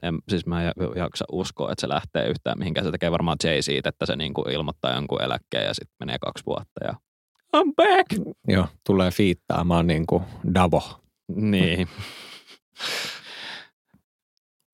En, 0.03 0.19
siis 0.29 0.45
mä 0.45 0.63
en 0.63 0.71
jaksa 0.95 1.25
uskoa, 1.31 1.71
että 1.71 1.81
se 1.81 1.89
lähtee 1.89 2.29
yhtään 2.29 2.59
mihinkään. 2.59 2.85
Se 2.85 2.91
tekee 2.91 3.11
varmaan 3.11 3.37
Jay 3.43 3.61
siitä, 3.61 3.89
että 3.89 4.05
se 4.05 4.15
niinku 4.15 4.41
ilmoittaa 4.41 4.93
jonkun 4.93 5.21
eläkkeen 5.21 5.65
ja 5.65 5.73
sitten 5.73 5.95
menee 5.99 6.17
kaksi 6.19 6.45
vuotta 6.45 6.85
ja 6.85 6.93
I'm 7.57 7.73
back. 7.75 8.37
Joo, 8.47 8.67
tulee 8.85 9.11
fiittaamaan 9.11 9.87
niin 9.87 10.05
kuin 10.05 10.23
Davo. 10.53 10.83
Niin. 11.35 11.87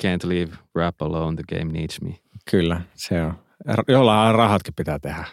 Can't 0.04 0.30
leave 0.30 0.52
rap 0.76 1.02
alone, 1.02 1.36
the 1.36 1.58
game 1.58 1.74
needs 1.74 2.02
me. 2.02 2.20
Kyllä, 2.52 2.82
se 2.96 3.24
on. 3.24 3.49
Jollain 3.88 4.36
rahatkin 4.36 4.74
pitää 4.78 5.00
tehdä. 5.00 5.26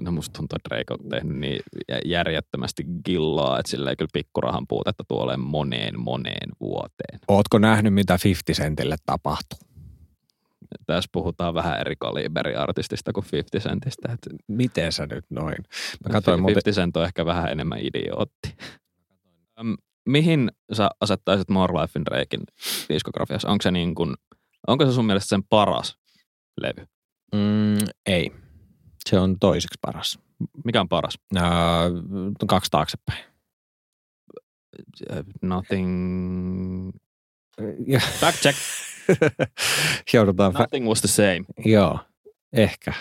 No 0.00 0.12
musta 0.12 0.38
tuntuu, 0.38 0.56
että 0.56 0.68
Drake 0.68 0.94
on 0.94 1.08
tehnyt 1.08 1.38
niin 1.38 1.60
järjettömästi 2.04 2.84
gillaa, 3.04 3.58
että 3.58 3.70
sillä 3.70 3.90
ei 3.90 3.96
kyllä 3.96 4.08
pikkurahan 4.12 4.66
puutetta 4.68 5.04
tuolle 5.08 5.36
moneen 5.36 6.00
moneen 6.00 6.50
vuoteen. 6.60 7.20
Ootko 7.28 7.58
nähnyt, 7.58 7.94
mitä 7.94 8.18
50 8.24 8.62
Centille 8.62 8.96
tapahtuu? 9.06 9.58
Tässä 10.86 11.10
puhutaan 11.12 11.54
vähän 11.54 11.80
eri 11.80 11.94
kaliberiartistista 11.98 13.12
kuin 13.12 13.24
50 13.32 13.68
Centistä. 13.68 14.12
Että 14.12 14.30
Miten 14.48 14.92
sä 14.92 15.06
nyt 15.06 15.24
noin? 15.30 15.56
Mä 16.06 16.12
katsoin 16.12 16.46
50 16.46 16.52
muuten... 16.52 16.74
Cent 16.74 16.96
on 16.96 17.04
ehkä 17.04 17.26
vähän 17.26 17.52
enemmän 17.52 17.78
idiootti 17.78 18.56
mihin 20.06 20.52
sä 20.72 20.90
asettaisit 21.00 21.50
More 21.50 21.82
Lifein 21.82 22.04
Drakein 22.04 22.42
diskografiassa? 22.88 23.48
Onko 23.48 23.62
se, 23.62 23.70
niin 23.70 23.94
kuin, 23.94 24.14
onko 24.66 24.86
se 24.86 24.92
sun 24.92 25.06
mielestä 25.06 25.28
sen 25.28 25.44
paras 25.44 25.98
levy? 26.60 26.86
Mm, 27.34 27.86
ei. 28.06 28.30
Se 29.10 29.18
on 29.18 29.38
toiseksi 29.38 29.78
paras. 29.82 30.18
Mikä 30.64 30.80
on 30.80 30.88
paras? 30.88 31.18
Uh, 31.36 31.40
kaksi 32.46 32.70
taaksepäin. 32.70 33.24
Nothing... 35.42 36.90
Back 38.20 38.38
check. 38.38 38.58
Joudutaan... 40.12 40.52
Nothing 40.52 40.88
was 40.88 41.00
the 41.00 41.08
same. 41.08 41.44
Joo, 41.64 41.98
ehkä. 42.52 42.92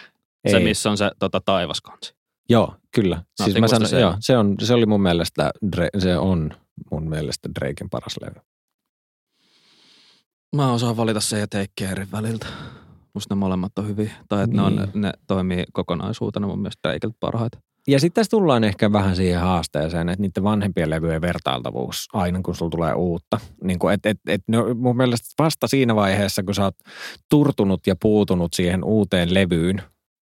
Se, 0.50 0.58
ei. 0.58 0.64
missä 0.64 0.90
on 0.90 0.98
se 0.98 1.12
tota, 1.20 1.42
taivaskansi. 1.46 2.16
Joo, 2.50 2.76
kyllä. 2.96 3.24
Siis 3.44 3.60
mä 3.60 3.68
sanon, 3.68 4.00
joo, 4.00 4.16
se, 4.20 4.38
on, 4.38 4.56
se 4.62 4.74
oli 4.74 4.86
mun 4.86 5.02
mielestä, 5.02 5.52
se 5.98 6.18
on 6.18 6.52
mun 6.92 7.10
mielestä 7.10 7.50
Draken 7.60 7.90
paras 7.90 8.16
levy. 8.22 8.42
Mä 10.56 10.74
osaan 10.74 10.98
valita 10.98 11.20
se 11.20 11.40
ja 11.40 11.48
Take 11.48 11.72
Carein 11.82 12.12
väliltä. 12.12 12.48
Musta 13.14 13.36
ne 13.36 13.40
molemmat 13.40 13.80
on 13.80 13.88
hyviä. 13.88 14.12
Tai 14.30 14.44
että 14.44 14.62
niin. 14.62 14.76
ne, 14.76 14.82
on, 14.82 14.90
ne 14.94 15.12
toimii 15.28 15.64
kokonaisuutena 15.74 16.48
mun 16.48 16.60
mielestä 16.60 16.90
Drakelta 16.90 17.18
parhaita. 17.20 17.60
Ja 17.88 18.00
sitten 18.00 18.22
tässä 18.22 18.30
tullaan 18.30 18.64
ehkä 18.64 18.92
vähän 18.92 19.16
siihen 19.16 19.42
haasteeseen, 19.42 20.10
että 20.10 20.22
niiden 20.22 20.44
vanhempien 20.44 20.90
levyjen 20.90 21.22
vertailtavuus 21.22 22.08
aina 22.14 22.42
kun 22.42 22.56
sulla 22.56 22.70
tulee 22.70 22.94
uutta. 22.94 23.40
Niin 23.64 23.80
kuin, 23.80 23.94
et, 23.94 24.06
et, 24.06 24.20
et, 24.28 24.42
no, 24.48 24.74
mun 24.74 24.98
mielestä 24.98 25.44
vasta 25.44 25.68
siinä 25.68 25.96
vaiheessa, 25.96 26.44
kun 26.44 26.56
sä 26.56 26.64
oot 26.64 26.76
turtunut 27.30 27.88
ja 27.88 27.96
puutunut 28.02 28.54
siihen 28.54 28.84
uuteen 28.84 29.34
levyyn, 29.34 29.82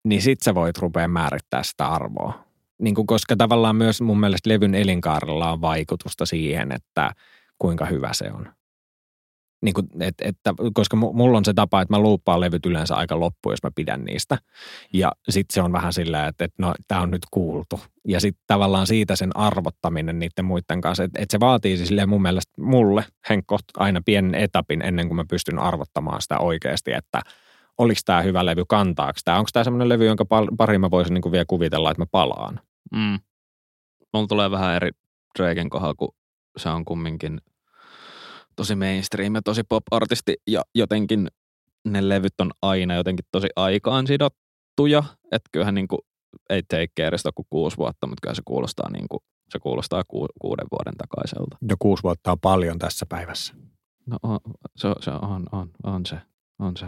niin 0.06 0.22
sit 0.22 0.42
sä 0.42 0.56
voit 0.56 0.78
rupea 0.78 1.08
määrittää 1.08 1.64
sitä 1.64 1.88
arvoa 1.88 2.48
niin 2.82 2.96
kuin, 2.96 3.08
koska 3.08 3.36
tavallaan 3.36 3.76
myös 3.76 4.02
mun 4.02 4.20
mielestä 4.20 4.50
levyn 4.50 4.76
elinkaarella 4.76 5.52
on 5.52 5.62
vaikutusta 5.62 6.26
siihen, 6.26 6.72
että 6.72 7.12
kuinka 7.60 7.86
hyvä 7.86 8.10
se 8.14 8.32
on. 8.32 8.57
Niin 9.62 9.74
kuin, 9.74 9.88
et, 10.00 10.16
että, 10.22 10.54
koska 10.74 10.98
mulla 10.98 11.38
on 11.38 11.46
se 11.46 11.54
tapa, 11.54 11.82
että 11.82 11.94
mä 11.94 12.00
luuppaan 12.00 12.40
levyt 12.40 12.66
yleensä 12.66 12.96
aika 12.96 13.20
loppuun, 13.20 13.54
jos 13.54 13.64
mä 13.64 13.72
pidän 13.76 14.04
niistä. 14.06 14.38
Ja 14.94 15.12
sitten 15.30 15.54
se 15.54 15.62
on 15.62 15.72
vähän 15.72 15.94
sillä, 15.94 16.28
että, 16.28 16.46
että 16.46 16.64
no, 16.64 16.74
tämä 16.88 17.02
on 17.02 17.12
nyt 17.12 17.22
kuultu. 17.32 17.80
Ja 18.08 18.20
sitten 18.20 18.44
tavallaan 18.48 18.88
siitä 18.88 19.16
sen 19.16 19.38
arvottaminen 19.38 20.20
niiden 20.20 20.46
muiden 20.46 20.82
kanssa. 20.82 21.04
Että, 21.04 21.22
että 21.22 21.32
se 21.32 21.40
vaatii 21.40 21.78
siis 21.78 21.92
mun 22.08 22.22
mielestä 22.22 22.62
mulle, 22.62 23.06
Henkko, 23.30 23.58
aina 23.78 24.02
pienen 24.06 24.36
etapin 24.36 24.82
ennen 24.82 25.08
kuin 25.08 25.16
mä 25.16 25.26
pystyn 25.30 25.60
arvottamaan 25.60 26.22
sitä 26.22 26.40
oikeasti, 26.40 26.94
että– 26.94 27.22
oliko 27.78 28.00
tämä 28.06 28.22
hyvä 28.22 28.46
levy, 28.46 28.64
kantaako 28.68 29.20
tämä? 29.26 29.38
Onko 29.38 29.50
tämä 29.54 29.64
semmoinen 29.64 29.90
levy, 29.90 30.06
jonka 30.06 30.26
pari 30.58 30.78
mä 30.78 30.92
voisin 30.92 31.14
niin 31.14 31.32
vielä 31.32 31.46
kuvitella, 31.48 31.92
että 31.92 32.02
mä 32.02 32.08
palaan? 32.12 32.60
Mm. 32.96 33.20
Mulla 34.14 34.28
tulee 34.28 34.52
vähän 34.52 34.76
eri 34.76 34.92
Draken 35.40 35.70
kohdalla, 35.70 35.96
kun 35.96 36.16
se 36.58 36.70
on 36.70 36.86
kumminkin 36.86 37.42
tosi 38.58 38.76
mainstream 38.76 39.36
ja 39.36 39.42
tosi 39.42 39.64
pop-artisti 39.64 40.36
ja 40.48 40.62
jotenkin 40.76 41.28
ne 41.88 42.10
levyt 42.10 42.34
on 42.40 42.52
aina 42.62 42.96
jotenkin 42.96 43.26
tosi 43.32 43.48
aikaan 43.56 44.08
sidottuja. 44.08 45.04
Että 45.32 45.50
kyllähän 45.52 45.76
niin 45.76 45.88
kuin, 45.88 46.00
ei 46.50 46.64
take 46.64 46.88
careista 47.00 47.32
kuin 47.36 47.46
kuusi 47.50 47.78
vuotta, 47.78 48.08
mutta 48.08 48.22
kyllä 48.22 48.36
se 48.36 48.42
kuulostaa, 48.46 48.90
niin 48.92 49.06
kuin, 49.10 49.20
se 49.50 49.60
kuulostaa 49.60 50.04
ku, 50.08 50.28
kuuden 50.42 50.68
vuoden 50.72 50.94
takaiselta. 50.98 51.58
Ja 51.70 51.76
kuusi 51.80 52.04
vuotta 52.04 52.32
on 52.32 52.40
paljon 52.40 52.80
tässä 52.80 53.06
päivässä. 53.10 53.54
No 54.06 54.18
on, 54.24 54.40
se, 54.76 54.88
se 55.00 55.12
on, 55.12 55.46
on, 55.52 55.70
on 55.84 56.06
se, 56.06 56.18
on 56.60 56.78
se. 56.78 56.86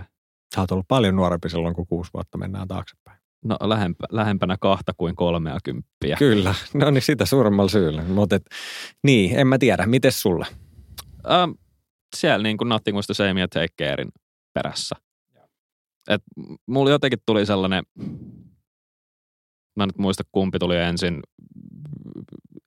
Sä 0.56 0.62
oot 0.62 0.72
ollut 0.72 0.88
paljon 0.88 1.16
nuorempi 1.16 1.50
silloin, 1.50 1.76
kun 1.76 1.88
kuusi 1.88 2.12
vuotta 2.14 2.38
mennään 2.38 2.68
taaksepäin. 2.68 3.20
No 3.46 3.58
lähempä, 3.62 4.06
lähempänä 4.12 4.58
kahta 4.60 4.94
kuin 4.98 5.16
kolmea 5.16 5.58
kymppiä. 5.64 6.16
Kyllä, 6.20 6.56
no 6.74 6.92
niin 6.92 7.02
sitä 7.02 7.26
suuremmalla 7.26 7.70
syyllä. 7.70 8.04
Mutta 8.04 8.36
et, 8.36 8.46
niin, 9.04 9.40
en 9.40 9.48
mä 9.48 9.58
tiedä. 9.58 9.86
Mites 9.86 10.22
sulle? 10.22 10.46
Ähm, 11.32 11.52
siellä 12.16 12.44
niin 12.44 12.58
kuin 12.58 12.70
Nothing 12.70 12.96
was 12.96 13.06
the 13.06 13.14
same 13.14 13.40
ja 13.42 13.48
Take 13.48 13.74
Carein 13.82 14.12
perässä. 14.54 14.96
Et 16.10 16.22
mulla 16.66 16.90
jotenkin 16.90 17.20
tuli 17.26 17.46
sellainen, 17.46 17.84
mä 19.76 19.86
nyt 19.86 19.98
muista 19.98 20.24
kumpi 20.32 20.60
tuli 20.60 20.78
ensin, 20.78 21.22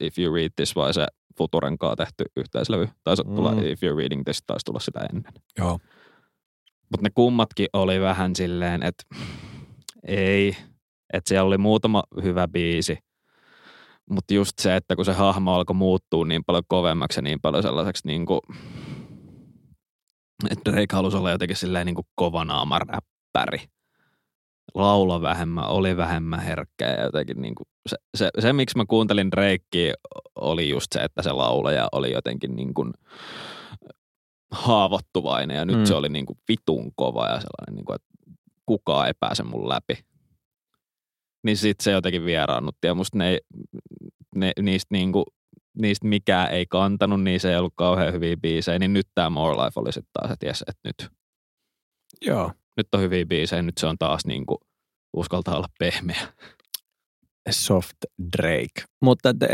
If 0.01 0.19
You 0.19 0.35
Read 0.35 0.51
This 0.57 0.77
vai 0.77 0.95
se 0.95 1.07
Futuren 1.39 1.79
kanssa 1.79 1.97
tehty 1.97 2.25
yhteislevy. 2.37 2.89
Taisi 3.05 3.23
mm. 3.23 3.35
tulla 3.35 3.53
If 3.53 3.83
You're 3.83 3.97
Reading 3.97 4.25
This, 4.25 4.43
taisi 4.47 4.65
tulla 4.65 4.81
sitä 4.81 5.01
ennen. 5.01 5.33
Joo. 5.59 5.79
Mutta 6.91 7.03
ne 7.03 7.11
kummatkin 7.15 7.67
oli 7.73 8.01
vähän 8.01 8.37
silleen, 8.37 8.83
että 8.83 9.05
ei, 10.07 10.57
että 11.13 11.29
siellä 11.29 11.47
oli 11.47 11.59
muutama 11.59 12.03
hyvä 12.23 12.49
biisi, 12.49 12.99
mutta 14.11 14.35
just 14.35 14.59
se, 14.59 14.77
että 14.77 14.97
kun 14.97 15.05
se 15.05 15.13
hahmo 15.13 15.55
alkoi 15.55 15.77
muuttua 15.77 16.25
niin 16.25 16.45
paljon 16.45 16.65
kovemmaksi 16.69 17.19
ja 17.19 17.23
niin 17.23 17.41
paljon 17.41 17.63
sellaiseksi 17.63 18.07
niin 18.07 18.27
kuin, 18.27 18.41
että 20.51 20.73
Drake 20.73 20.97
halusi 20.97 21.17
olla 21.17 21.31
jotenkin 21.31 21.57
silleen 21.57 21.87
niin 21.87 21.95
kuin 21.95 22.07
kovanaama 22.15 22.79
räppäri. 22.79 23.67
Laulo 24.75 25.23
vähemmän, 25.23 25.69
oli 25.69 25.97
vähemmän 25.97 26.41
herkkä 26.41 26.87
ja 26.89 27.03
jotenkin 27.03 27.43
niin 27.43 27.55
kuin 27.55 27.67
se, 27.89 27.97
se, 28.15 28.31
se, 28.39 28.53
miksi 28.53 28.77
mä 28.77 28.85
kuuntelin 28.89 29.31
Drakea 29.31 29.95
oli 30.35 30.69
just 30.69 30.87
se, 30.93 31.01
että 31.01 31.23
se 31.23 31.33
laulaja 31.33 31.89
oli 31.93 32.13
jotenkin 32.13 32.57
niin 32.57 32.75
kuin 32.75 32.93
haavoittuvainen 34.51 35.57
ja 35.57 35.65
nyt 35.65 35.77
mm. 35.77 35.85
se 35.85 35.95
oli 35.95 36.09
niin 36.09 36.27
kuin 36.27 36.39
vitun 36.49 36.93
kova 36.95 37.27
ja 37.27 37.41
sellainen, 37.41 37.75
niin 37.75 37.85
kuin, 37.85 37.95
että 37.95 38.09
kukaan 38.67 39.07
ei 39.07 39.15
pääse 39.21 39.43
mun 39.43 39.69
läpi. 39.69 40.05
Niin 41.43 41.57
sitten 41.57 41.85
se 41.85 41.91
jotenkin 41.91 42.25
vieraannutti 42.25 42.87
ja 42.87 42.95
musta 42.95 43.19
ne, 43.19 43.39
ne, 44.35 44.53
niistä, 44.61 44.89
niin 44.91 45.13
kuin, 45.13 45.25
niistä 45.79 46.07
mikään 46.07 46.51
ei 46.51 46.67
kantanut, 46.67 47.23
niin 47.23 47.41
se 47.41 47.51
ei 47.51 47.57
ollut 47.57 47.73
kauhean 47.77 48.13
hyviä 48.13 48.37
biisejä, 48.37 48.79
niin 48.79 48.93
nyt 48.93 49.09
tämä 49.15 49.31
More 49.31 49.57
Life 49.57 49.81
oli 49.81 49.93
sitten 49.93 50.11
taas, 50.13 50.31
että 50.31 50.47
jes, 50.47 50.65
että 50.69 50.81
nyt. 50.89 51.11
Joo. 52.21 52.53
Nyt 52.77 52.87
on 52.93 53.01
hyviä 53.01 53.27
biisejä, 53.27 53.63
nyt 53.63 53.79
se 53.79 53.87
on 53.87 53.99
taas 53.99 54.27
niin 54.27 54.47
kuin, 54.47 54.59
uskaltaa 55.13 55.57
olla 55.57 55.69
pehmeä. 55.79 56.29
Soft 57.51 57.97
Drake. 58.37 58.85
Mutta 59.01 59.35
te, 59.35 59.49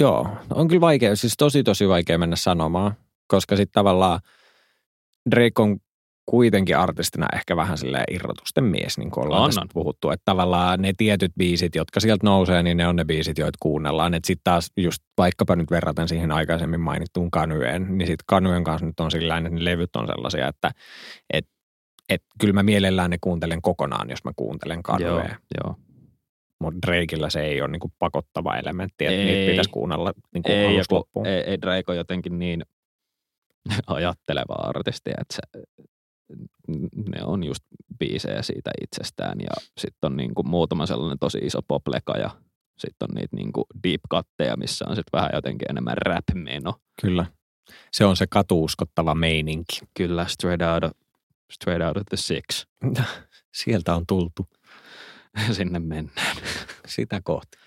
joo, 0.00 0.28
on 0.50 0.68
kyllä 0.68 0.80
vaikea, 0.80 1.16
siis 1.16 1.34
tosi 1.38 1.62
tosi 1.62 1.88
vaikea 1.88 2.18
mennä 2.18 2.36
sanomaan, 2.36 2.94
koska 3.26 3.56
sitten 3.56 3.72
tavallaan 3.72 4.20
Drake 5.30 5.62
on 5.62 5.78
kuitenkin 6.26 6.76
artistina 6.76 7.26
ehkä 7.34 7.56
vähän 7.56 7.78
sille 7.78 8.04
irrotusten 8.10 8.64
mies, 8.64 8.98
niin 8.98 9.10
kuin 9.10 9.26
ollaan 9.26 9.52
on. 9.60 9.68
puhuttu. 9.74 10.10
Että 10.10 10.22
tavallaan 10.24 10.82
ne 10.82 10.92
tietyt 10.96 11.32
biisit, 11.38 11.74
jotka 11.74 12.00
sieltä 12.00 12.26
nousee, 12.26 12.62
niin 12.62 12.76
ne 12.76 12.88
on 12.88 12.96
ne 12.96 13.04
biisit, 13.04 13.38
joita 13.38 13.58
kuunnellaan. 13.60 14.14
Että 14.14 14.26
sitten 14.26 14.44
taas 14.44 14.72
just 14.76 15.02
vaikkapa 15.18 15.56
nyt 15.56 15.70
verraten 15.70 16.08
siihen 16.08 16.32
aikaisemmin 16.32 16.80
mainittuun 16.80 17.30
Kanyeen, 17.30 17.98
niin 17.98 18.06
sitten 18.06 18.24
Kanyeen 18.26 18.64
kanssa 18.64 18.86
nyt 18.86 19.00
on 19.00 19.10
sillä 19.10 19.38
että 19.38 19.50
ne 19.50 19.64
levyt 19.64 19.96
on 19.96 20.06
sellaisia, 20.06 20.48
että 20.48 20.70
et, 21.32 21.46
et, 22.08 22.22
kyllä 22.40 22.54
mä 22.54 22.62
mielellään 22.62 23.10
ne 23.10 23.18
kuuntelen 23.20 23.62
kokonaan, 23.62 24.10
jos 24.10 24.24
mä 24.24 24.32
kuuntelen 24.36 24.82
Kanyeen. 24.82 25.12
Joo, 25.12 25.64
joo. 25.64 25.76
Mutta 26.60 26.86
Drakeilla 26.86 27.30
se 27.30 27.40
ei 27.40 27.60
ole 27.60 27.70
niinku 27.70 27.92
pakottava 27.98 28.56
elementti, 28.56 29.06
että 29.06 29.20
ei, 29.20 29.24
niitä 29.24 29.50
pitäisi 29.50 29.70
kuunnella 29.70 30.12
niinku 30.34 30.50
ei, 30.52 30.80
loppuun. 30.90 31.26
Ei, 31.26 31.40
ei 31.40 31.60
Drake 31.60 31.92
on 31.92 31.96
jotenkin 31.96 32.38
niin 32.38 32.62
ajatteleva 33.86 34.54
artisti, 34.54 35.10
että 35.10 35.34
se, 35.34 35.62
ne 37.10 37.24
on 37.24 37.44
just 37.44 37.64
biisejä 37.98 38.42
siitä 38.42 38.70
itsestään 38.82 39.40
ja 39.40 39.62
sitten 39.78 40.10
on 40.10 40.16
niinku 40.16 40.42
muutama 40.42 40.86
sellainen 40.86 41.18
tosi 41.18 41.38
iso 41.38 41.60
popleka 41.68 42.18
ja 42.18 42.30
sitten 42.78 43.08
on 43.10 43.14
niitä 43.14 43.36
niinku 43.36 43.66
deep 43.82 44.00
cutteja, 44.10 44.56
missä 44.56 44.84
on 44.88 44.96
sitten 44.96 45.18
vähän 45.18 45.30
jotenkin 45.34 45.70
enemmän 45.70 45.96
rap-meno. 45.98 46.74
Kyllä. 47.00 47.26
Se 47.92 48.04
on 48.04 48.16
se 48.16 48.26
katuuskottava 48.30 49.14
meininki. 49.14 49.80
Kyllä, 49.96 50.26
straight 50.26 50.62
out 50.62 50.84
of, 50.84 50.90
straight 51.52 51.86
out 51.86 51.96
of 51.96 52.02
the 52.08 52.16
six. 52.16 52.66
Sieltä 53.62 53.94
on 53.94 54.06
tultu. 54.06 54.46
Sinne 55.52 55.78
mennään. 55.78 56.36
Sitä 56.86 57.20
kohti. 57.24 57.58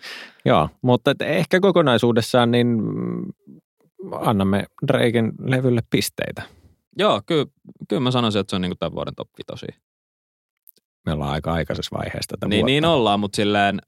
Joo, 0.46 0.70
mutta 0.82 1.15
ehkä 1.20 1.60
kokonaisuudessaan 1.60 2.52
niin 2.52 2.78
annamme 4.12 4.65
Draken 4.88 5.32
levylle 5.39 5.82
pisteitä. 5.89 6.57
Joo, 6.98 7.22
kyllä, 7.26 7.46
kyllä 7.90 8.00
mä 8.00 8.12
sanoisin, 8.12 8.40
että 8.40 8.50
se 8.50 8.56
on 8.56 8.62
niin 8.62 8.78
tämän 8.80 8.96
vuoden 8.96 9.16
top 9.16 9.30
5. 9.52 9.80
Me 11.06 11.14
ollaan 11.14 11.32
aika 11.32 11.54
aikaisessa 11.54 11.98
vaiheessa 11.98 12.28
tätä 12.30 12.48
niin, 12.48 12.58
vuotta. 12.58 12.66
niin 12.66 12.86
ollaan, 12.86 13.20
mutta 13.20 13.36
silleen, 13.36 13.82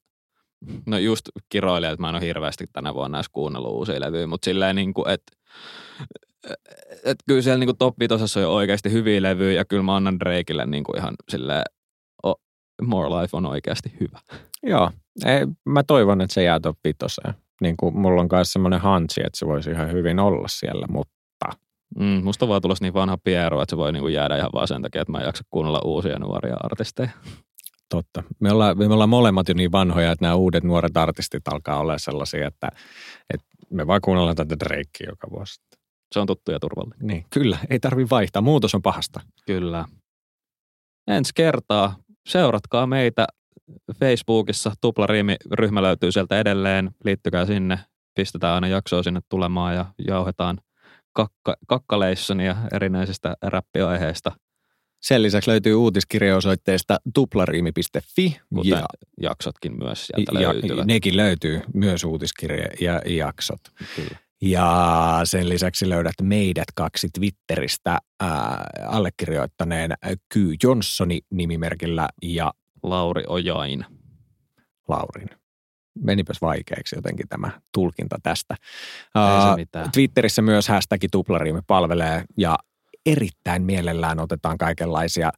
no 0.85 0.97
just 0.97 1.29
kiroilija, 1.49 1.91
että 1.91 2.01
mä 2.01 2.09
en 2.09 2.15
ole 2.15 2.21
hirveästi 2.21 2.65
tänä 2.73 2.93
vuonna 2.93 3.17
edes 3.17 3.29
kuunnellut 3.29 3.71
uusia 3.71 3.99
levyjä, 3.99 4.27
mutta 4.27 4.45
silleen 4.45 4.75
niin 4.75 4.93
kuin, 4.93 5.09
että 5.09 5.31
että 7.03 7.23
kyllä 7.27 7.41
siellä 7.41 7.65
niin 7.65 7.77
top 7.77 7.95
5 7.99 8.39
on 8.39 8.41
jo 8.41 8.53
oikeasti 8.53 8.91
hyviä 8.91 9.21
levyjä 9.21 9.53
ja 9.59 9.65
kyllä 9.65 9.83
mä 9.83 9.95
annan 9.95 10.19
Drakeille 10.19 10.65
niin 10.65 10.83
kuin 10.83 10.97
ihan 10.97 11.13
silleen, 11.29 11.63
oh, 12.23 12.41
More 12.81 13.09
Life 13.09 13.37
on 13.37 13.45
oikeasti 13.45 13.93
hyvä. 13.99 14.19
Joo, 14.63 14.91
ei, 15.25 15.47
mä 15.65 15.83
toivon, 15.83 16.21
että 16.21 16.33
se 16.33 16.43
jää 16.43 16.59
top 16.59 16.77
5. 16.83 16.97
Niin 17.61 17.77
kuin 17.77 17.97
mulla 17.97 18.21
on 18.21 18.29
myös 18.31 18.53
semmoinen 18.53 18.79
hansi, 18.79 19.21
että 19.25 19.39
se 19.39 19.47
voisi 19.47 19.71
ihan 19.71 19.91
hyvin 19.91 20.19
olla 20.19 20.47
siellä, 20.47 20.87
mutta 20.89 21.18
Mm, 21.99 22.23
musta 22.23 22.47
vaan 22.47 22.61
tulossa 22.61 22.85
niin 22.85 22.93
vanha 22.93 23.17
Piero, 23.23 23.61
että 23.61 23.71
se 23.71 23.77
voi 23.77 23.91
niinku 23.91 24.07
jäädä 24.07 24.37
ihan 24.37 24.49
vaan 24.53 24.67
sen 24.67 24.81
takia, 24.81 25.01
että 25.01 25.11
mä 25.11 25.17
en 25.17 25.25
jaksa 25.25 25.43
kuunnella 25.49 25.81
uusia 25.85 26.19
nuoria 26.19 26.55
artisteja. 26.63 27.09
Totta. 27.89 28.23
Me 28.39 28.51
ollaan, 28.51 28.77
me 28.77 28.85
ollaan 28.85 29.09
molemmat 29.09 29.49
jo 29.49 29.53
niin 29.53 29.71
vanhoja, 29.71 30.11
että 30.11 30.25
nämä 30.25 30.35
uudet 30.35 30.63
nuoret 30.63 30.97
artistit 30.97 31.47
alkaa 31.47 31.79
olla 31.79 31.97
sellaisia, 31.97 32.47
että, 32.47 32.69
että 33.33 33.47
me 33.69 33.87
vaan 33.87 34.01
kuunnellaan 34.01 34.35
tätä 34.35 34.59
Drakea 34.59 35.09
joka 35.09 35.27
vuosi. 35.31 35.61
Se 36.11 36.19
on 36.19 36.27
tuttu 36.27 36.51
ja 36.51 36.59
turvallinen. 36.59 37.07
Niin, 37.07 37.25
kyllä. 37.29 37.57
Ei 37.69 37.79
tarvi 37.79 38.07
vaihtaa. 38.09 38.41
Muutos 38.41 38.75
on 38.75 38.81
pahasta. 38.81 39.21
Kyllä. 39.45 39.85
Ensi 41.07 41.31
kertaa 41.35 41.95
seuratkaa 42.27 42.87
meitä 42.87 43.27
Facebookissa. 43.99 44.71
Tuplariimi-ryhmä 44.81 45.81
löytyy 45.81 46.11
sieltä 46.11 46.39
edelleen. 46.39 46.91
Liittykää 47.03 47.45
sinne. 47.45 47.79
Pistetään 48.15 48.53
aina 48.53 48.67
jaksoa 48.67 49.03
sinne 49.03 49.19
tulemaan 49.29 49.75
ja 49.75 49.85
jauhetaan 50.07 50.57
kakka, 51.19 51.55
kakkaleissania 51.67 52.55
erinäisistä 52.73 53.35
räppiaiheista. 53.41 54.31
Sen 55.01 55.23
lisäksi 55.23 55.49
löytyy 55.49 55.73
uutiskirjaosoitteesta 55.73 56.97
tuplariimi.fi. 57.13 58.39
Kuten 58.55 58.69
ja, 58.69 58.85
jaksotkin 59.21 59.77
myös 59.77 60.07
sieltä 60.07 60.39
ja, 60.39 60.53
löytyvät. 60.53 60.85
Nekin 60.85 61.17
löytyy, 61.17 61.61
myös 61.73 62.03
uutiskirja 62.03 62.67
ja 62.81 63.01
jaksot. 63.05 63.61
Kyllä. 63.95 64.17
Ja 64.41 65.21
sen 65.23 65.49
lisäksi 65.49 65.89
löydät 65.89 66.13
meidät 66.21 66.67
kaksi 66.75 67.07
Twitteristä 67.13 67.97
ää, 68.19 68.65
allekirjoittaneen 68.87 69.93
Ky 70.33 70.55
Johnsoni 70.63 71.19
nimimerkillä 71.31 72.09
ja 72.23 72.53
Lauri 72.83 73.23
Ojain. 73.27 73.85
Laurin 74.87 75.29
menipäs 76.03 76.41
vaikeaksi 76.41 76.95
jotenkin 76.95 77.27
tämä 77.27 77.51
tulkinta 77.73 78.17
tästä. 78.23 78.55
Uh, 79.15 79.89
Twitterissä 79.91 80.41
myös 80.41 80.67
hashtag 80.67 81.01
tuplariimi 81.11 81.61
palvelee 81.67 82.23
ja 82.37 82.57
erittäin 83.05 83.61
mielellään 83.61 84.19
otetaan 84.19 84.57
kaikenlaisia 84.57 85.31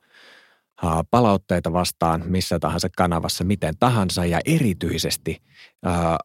uh, 0.84 0.92
palautteita 1.12 1.74
vastaan 1.74 2.24
missä 2.26 2.60
tahansa 2.60 2.88
kanavassa, 2.98 3.44
miten 3.44 3.74
tahansa 3.80 4.26
ja 4.26 4.40
erityisesti 4.46 5.38
uh, 5.86 6.18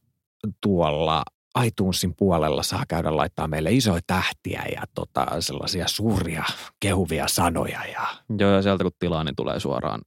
tuolla 0.61 1.23
iTunesin 1.65 2.15
puolella 2.17 2.63
saa 2.63 2.85
käydä 2.89 3.17
laittaa 3.17 3.49
meille 3.49 3.73
isoja 3.73 4.01
tähtiä 4.07 4.63
ja 4.75 4.83
tota, 4.95 5.27
sellaisia 5.41 5.89
suuria 5.89 6.45
kehuvia 6.81 7.29
sanoja. 7.29 7.85
Ja... 7.85 8.07
Joo, 8.39 8.51
ja 8.51 8.63
sieltä 8.63 8.85
kun 8.85 8.93
tilaa, 8.99 9.25
niin 9.25 9.37
tulee 9.37 9.61
suoraan 9.61 10.01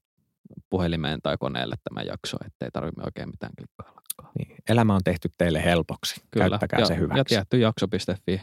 puhelimeen 0.70 1.20
tai 1.24 1.38
koneelle 1.40 1.76
tämä 1.84 2.02
jakso, 2.02 2.38
ettei 2.46 2.72
tarvitse 2.72 3.02
oikein 3.06 3.30
mitään 3.30 3.52
klikkailla. 3.58 4.02
Niin, 4.38 4.56
elämä 4.70 4.96
on 4.96 5.02
tehty 5.04 5.30
teille 5.38 5.64
helpoksi. 5.64 6.22
Kyllä. 6.32 6.50
Käyttäkää 6.50 6.80
ja, 6.80 6.86
se 6.86 6.98
hyväksi. 6.98 7.36
Ja 7.36 7.46
tietty 7.46 7.58
jakso.fi, 7.58 8.42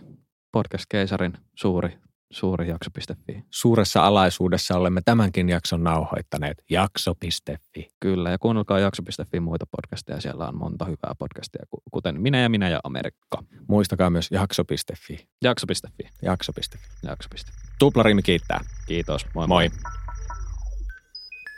podcast-keisarin 0.53 1.33
suuri, 1.55 1.99
suuri 2.33 2.69
jakso.fi. 2.69 3.45
Suuressa 3.51 4.07
alaisuudessa 4.07 4.79
olemme 4.79 5.01
tämänkin 5.05 5.49
jakson 5.49 5.85
nauhoittaneet 5.85 6.63
jakso.fi. 6.71 7.89
Kyllä, 8.01 8.31
ja 8.31 8.39
kuunnelkaa 8.39 8.79
jakso.fi 8.79 9.41
muita 9.41 9.65
podcasteja. 9.71 10.21
Siellä 10.21 10.49
on 10.49 10.59
monta 10.59 10.85
hyvää 10.85 11.15
podcastia, 11.19 11.65
kuten 11.91 12.21
Minä 12.21 12.39
ja 12.39 12.49
Minä 12.49 12.69
ja 12.69 12.81
Amerikka. 12.85 13.43
Muistakaa 13.69 14.11
myös 14.11 14.31
jakso.fi. 14.31 15.29
Jakso.fi. 15.45 16.09
Jakso.fi. 16.23 16.61
Jakso.fi. 17.03 17.53
Tuplariimi 17.79 18.23
kiittää. 18.23 18.61
Kiitos. 18.87 19.27
Moi 19.35 19.47
moi. 19.47 19.71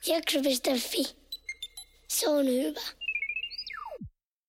Jakso.fi. 0.07 1.17
Se 2.09 2.29
on 2.29 2.47
hyvä. 2.47 2.98